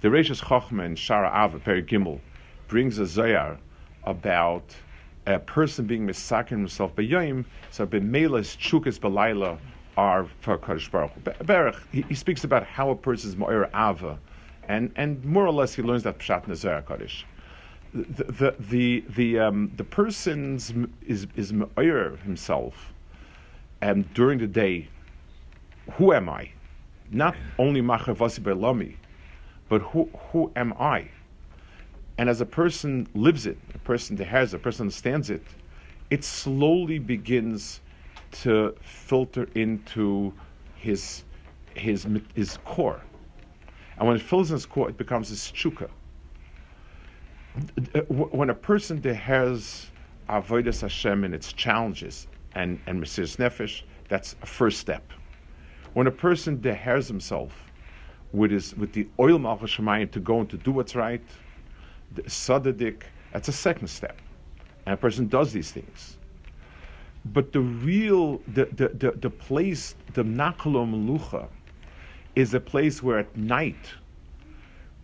The 0.00 0.08
Reishis 0.08 0.42
Chochma 0.42 0.84
in 0.84 0.94
Shara 0.94 1.32
Ava, 1.34 1.58
Peri 1.58 1.82
Gimel, 1.82 2.20
brings 2.68 2.98
a 2.98 3.02
zayar 3.02 3.58
about 4.04 4.74
a 5.26 5.38
person 5.38 5.86
being 5.86 6.06
misakin 6.06 6.50
himself 6.50 6.94
by 6.94 7.02
yom, 7.02 7.46
so 7.70 7.86
b'melas 7.86 8.56
chukas 8.58 8.98
b'layla 8.98 9.58
are 9.96 10.26
for 10.40 10.58
Kadosh 10.58 10.90
Baruch 11.46 11.74
Hu. 11.76 11.80
He, 11.92 12.02
he 12.02 12.14
speaks 12.14 12.44
about 12.44 12.66
how 12.66 12.90
a 12.90 12.96
person 12.96 13.30
is 13.30 13.36
mo'er 13.36 13.70
ava, 13.74 14.18
and, 14.68 14.92
and 14.96 15.24
more 15.24 15.46
or 15.46 15.52
less 15.52 15.74
he 15.74 15.82
learns 15.82 16.02
that 16.02 16.18
pshat 16.18 16.46
nezar 16.46 16.84
Kaddish. 16.86 17.24
The 17.94 18.24
the 18.24 18.54
the 18.58 19.04
the, 19.10 19.38
um, 19.38 19.72
the 19.76 19.84
person's 19.84 20.74
is 21.06 21.28
is 21.36 21.52
mo'er 21.52 22.16
himself, 22.24 22.92
and 23.80 24.12
during 24.14 24.38
the 24.40 24.48
day, 24.48 24.88
who 25.92 26.12
am 26.12 26.28
I? 26.28 26.50
Not 27.10 27.36
only 27.58 27.80
machavasi 27.80 28.40
belami, 28.40 28.96
but 29.68 29.82
who 29.82 30.08
who 30.30 30.52
am 30.56 30.72
I? 30.78 31.08
And 32.18 32.28
as 32.28 32.40
a 32.40 32.46
person 32.46 33.08
lives 33.14 33.46
it, 33.46 33.58
a 33.74 33.78
person 33.78 34.16
that 34.16 34.26
has, 34.26 34.54
a 34.54 34.58
person 34.58 34.84
understands 34.84 35.30
it, 35.30 35.42
it 36.10 36.22
slowly 36.22 36.98
begins 36.98 37.80
to 38.42 38.74
filter 38.82 39.48
into 39.54 40.32
his 40.76 41.24
his 41.74 42.06
his 42.34 42.58
core. 42.64 43.00
And 43.98 44.06
when 44.06 44.16
it 44.16 44.22
fills 44.22 44.50
in 44.50 44.54
his 44.54 44.66
core, 44.66 44.88
it 44.88 44.96
becomes 44.96 45.28
his 45.28 45.40
chuka. 45.52 45.88
Uh, 47.94 48.00
when 48.08 48.50
a 48.50 48.54
person 48.54 49.00
that 49.02 49.14
has 49.14 49.90
avodas 50.28 50.80
Hashem 50.80 51.24
and 51.24 51.34
its 51.34 51.52
challenges 51.52 52.26
and 52.54 52.80
and 52.86 53.02
Mesiris 53.02 53.36
Nefesh, 53.36 53.82
that's 54.08 54.36
a 54.42 54.46
first 54.46 54.78
step. 54.78 55.12
When 55.94 56.06
a 56.06 56.10
person 56.10 56.58
dehares 56.58 57.08
himself 57.08 57.70
with 58.32 58.50
his 58.50 58.74
with 58.76 58.92
the 58.92 59.06
oil 59.18 59.38
malchus 59.38 59.76
to 59.76 60.20
go 60.20 60.40
and 60.40 60.50
to 60.50 60.56
do 60.56 60.72
what's 60.72 60.94
right, 60.94 61.22
the 62.14 62.22
sadadik, 62.22 63.02
that's 63.32 63.48
a 63.48 63.52
second 63.52 63.88
step. 63.88 64.20
And 64.86 64.94
a 64.94 64.96
person 64.96 65.28
does 65.28 65.52
these 65.52 65.70
things. 65.70 66.18
But 67.24 67.52
the 67.52 67.60
real, 67.60 68.42
the, 68.48 68.66
the, 68.66 68.88
the, 68.88 69.10
the 69.12 69.30
place, 69.30 69.94
the 70.12 70.22
Nakalo 70.22 70.86
Melucha, 70.86 71.48
is 72.34 72.52
a 72.52 72.60
place 72.60 73.02
where 73.02 73.18
at 73.18 73.34
night, 73.36 73.92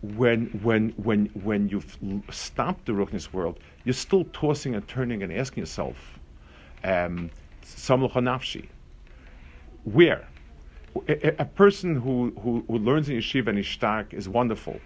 when, 0.01 0.47
when, 0.61 0.89
when, 0.97 1.25
when 1.33 1.67
you've 1.69 1.97
stopped 2.29 2.85
the 2.85 2.91
Ruchnis 2.91 3.33
world, 3.33 3.59
you're 3.85 3.93
still 3.93 4.25
tossing 4.33 4.75
and 4.75 4.87
turning 4.87 5.23
and 5.23 5.33
asking 5.33 5.61
yourself, 5.61 6.19
um, 6.83 7.31
nafshi, 7.63 8.67
where? 9.83 10.27
A, 11.07 11.41
a, 11.41 11.45
person 11.45 11.95
who, 11.95 12.33
who, 12.41 12.63
who 12.67 12.77
learns 12.77 13.09
in 13.09 13.17
yeshiva 13.17 13.47
and 13.47 13.59
is 13.59 14.13
is 14.13 14.27
wonderful. 14.27 14.79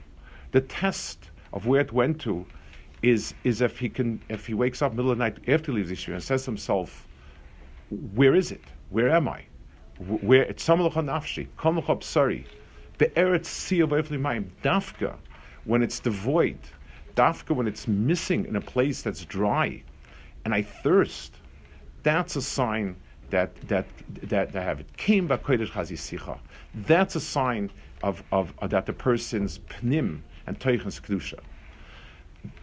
The 0.51 0.61
test 0.61 1.31
of 1.51 1.65
where 1.65 1.81
it 1.81 1.91
went 1.91 2.21
to 2.21 2.45
is, 3.01 3.33
is 3.43 3.61
if 3.61 3.79
he 3.79 3.89
can 3.89 4.21
if 4.29 4.45
he 4.45 4.53
wakes 4.53 4.81
up 4.81 4.93
middle 4.93 5.11
of 5.11 5.17
the 5.17 5.23
night 5.23 5.37
after 5.47 5.71
he 5.71 5.77
leaves 5.79 5.91
yeshiva 5.91 6.13
and 6.13 6.23
says 6.23 6.43
to 6.45 6.51
himself, 6.51 7.07
where 8.13 8.35
is 8.35 8.51
it? 8.51 8.63
Where 8.89 9.09
am 9.09 9.27
I? 9.27 9.45
Where 9.97 10.43
it's 10.43 10.67
nafshi, 10.67 11.47
psari, 11.57 12.45
be'eretz 12.97 13.47
siyav 13.47 13.89
mayim, 14.09 14.49
dafka, 14.63 15.15
when 15.63 15.81
it's 15.81 15.99
devoid, 15.99 16.57
dafka 17.15 17.55
when 17.55 17.67
it's 17.67 17.87
missing 17.87 18.45
in 18.45 18.55
a 18.55 18.61
place 18.61 19.01
that's 19.01 19.25
dry, 19.25 19.81
and 20.43 20.53
I 20.53 20.61
thirst, 20.61 21.35
that's 22.03 22.35
a 22.35 22.41
sign 22.41 22.95
that 23.35 23.55
that 23.67 23.85
that, 24.23 24.55
I 24.55 24.63
have 24.63 24.79
it. 24.79 24.97
Came 24.97 25.27
chazisicha. 25.27 26.37
That's 26.73 27.15
a 27.15 27.19
sign 27.19 27.69
of, 28.01 28.23
of, 28.31 28.53
of 28.59 28.69
that 28.69 28.85
the 28.85 28.93
person's 28.93 29.59
pnim 29.59 30.21
and 30.47 30.57
teichens 30.59 31.01
kedusha. 31.01 31.39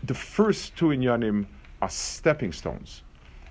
The 0.05 0.15
first 0.15 0.77
two 0.77 0.87
inyanim 0.87 1.47
are 1.83 1.91
stepping 1.91 2.53
stones 2.53 3.03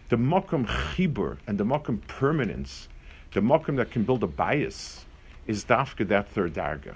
the 0.09 0.17
mokum 0.17 0.65
chibur 0.65 1.37
and 1.47 1.57
the 1.57 1.63
mokum 1.63 2.01
permanence, 2.07 2.89
the 3.33 3.39
mokum 3.39 3.77
that 3.77 3.91
can 3.91 4.03
build 4.03 4.23
a 4.23 4.27
bias, 4.27 5.05
is 5.47 5.63
dafka 5.63 6.05
that 6.07 6.27
third 6.27 6.53
darga. 6.53 6.95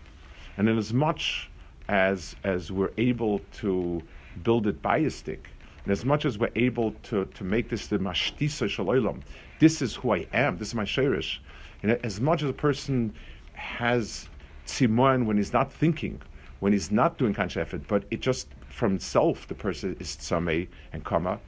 And 0.58 0.68
in 0.68 0.78
as 0.78 0.92
much 0.92 1.50
as 1.88 2.36
as 2.44 2.72
we're 2.72 2.92
able 2.98 3.40
to 3.62 4.02
build 4.44 4.68
it 4.68 4.82
biastic, 4.82 5.40
and 5.86 5.92
as 5.92 6.04
much 6.04 6.26
as 6.26 6.40
we're 6.40 6.50
able 6.56 6.94
to, 7.04 7.26
to 7.26 7.44
make 7.44 7.70
this 7.70 7.88
the 7.88 8.00
mashtisa 8.00 8.68
shaloilam, 8.68 9.22
this 9.60 9.84
is 9.84 9.96
who 9.96 10.16
I 10.16 10.28
am, 10.34 10.58
this 10.58 10.70
is 10.70 10.76
my 10.76 10.84
shirish. 10.84 11.38
And 11.84 11.92
as 12.04 12.20
much 12.20 12.42
as 12.42 12.50
a 12.50 12.54
person 12.54 13.14
has 13.54 14.28
tzimon 14.66 15.26
when 15.26 15.38
he's 15.38 15.54
not 15.54 15.72
thinking, 15.72 16.20
when 16.60 16.74
he's 16.74 16.92
not 16.92 17.20
doing 17.20 17.36
conscious 17.36 17.62
effort, 17.62 17.88
but 17.88 18.04
it 18.10 18.20
just 18.20 18.48
from 18.70 19.00
self 19.00 19.48
the 19.48 19.54
person 19.54 19.96
is 20.00 20.16
tzameh 20.16 20.68
and 20.92 21.04
kama, 21.04 21.40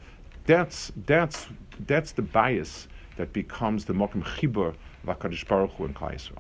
that's, 0.45 0.91
that's, 1.07 1.47
that's 1.87 2.11
the 2.11 2.21
bias 2.21 2.87
that 3.17 3.33
becomes 3.33 3.85
the 3.85 3.93
Mokim 3.93 4.23
Chibur 4.23 4.75
of 5.07 5.47
Baruch 5.47 5.71
Hu 5.71 5.85
in 5.85 5.93
Klal 5.95 6.13
Yisrael. 6.13 6.37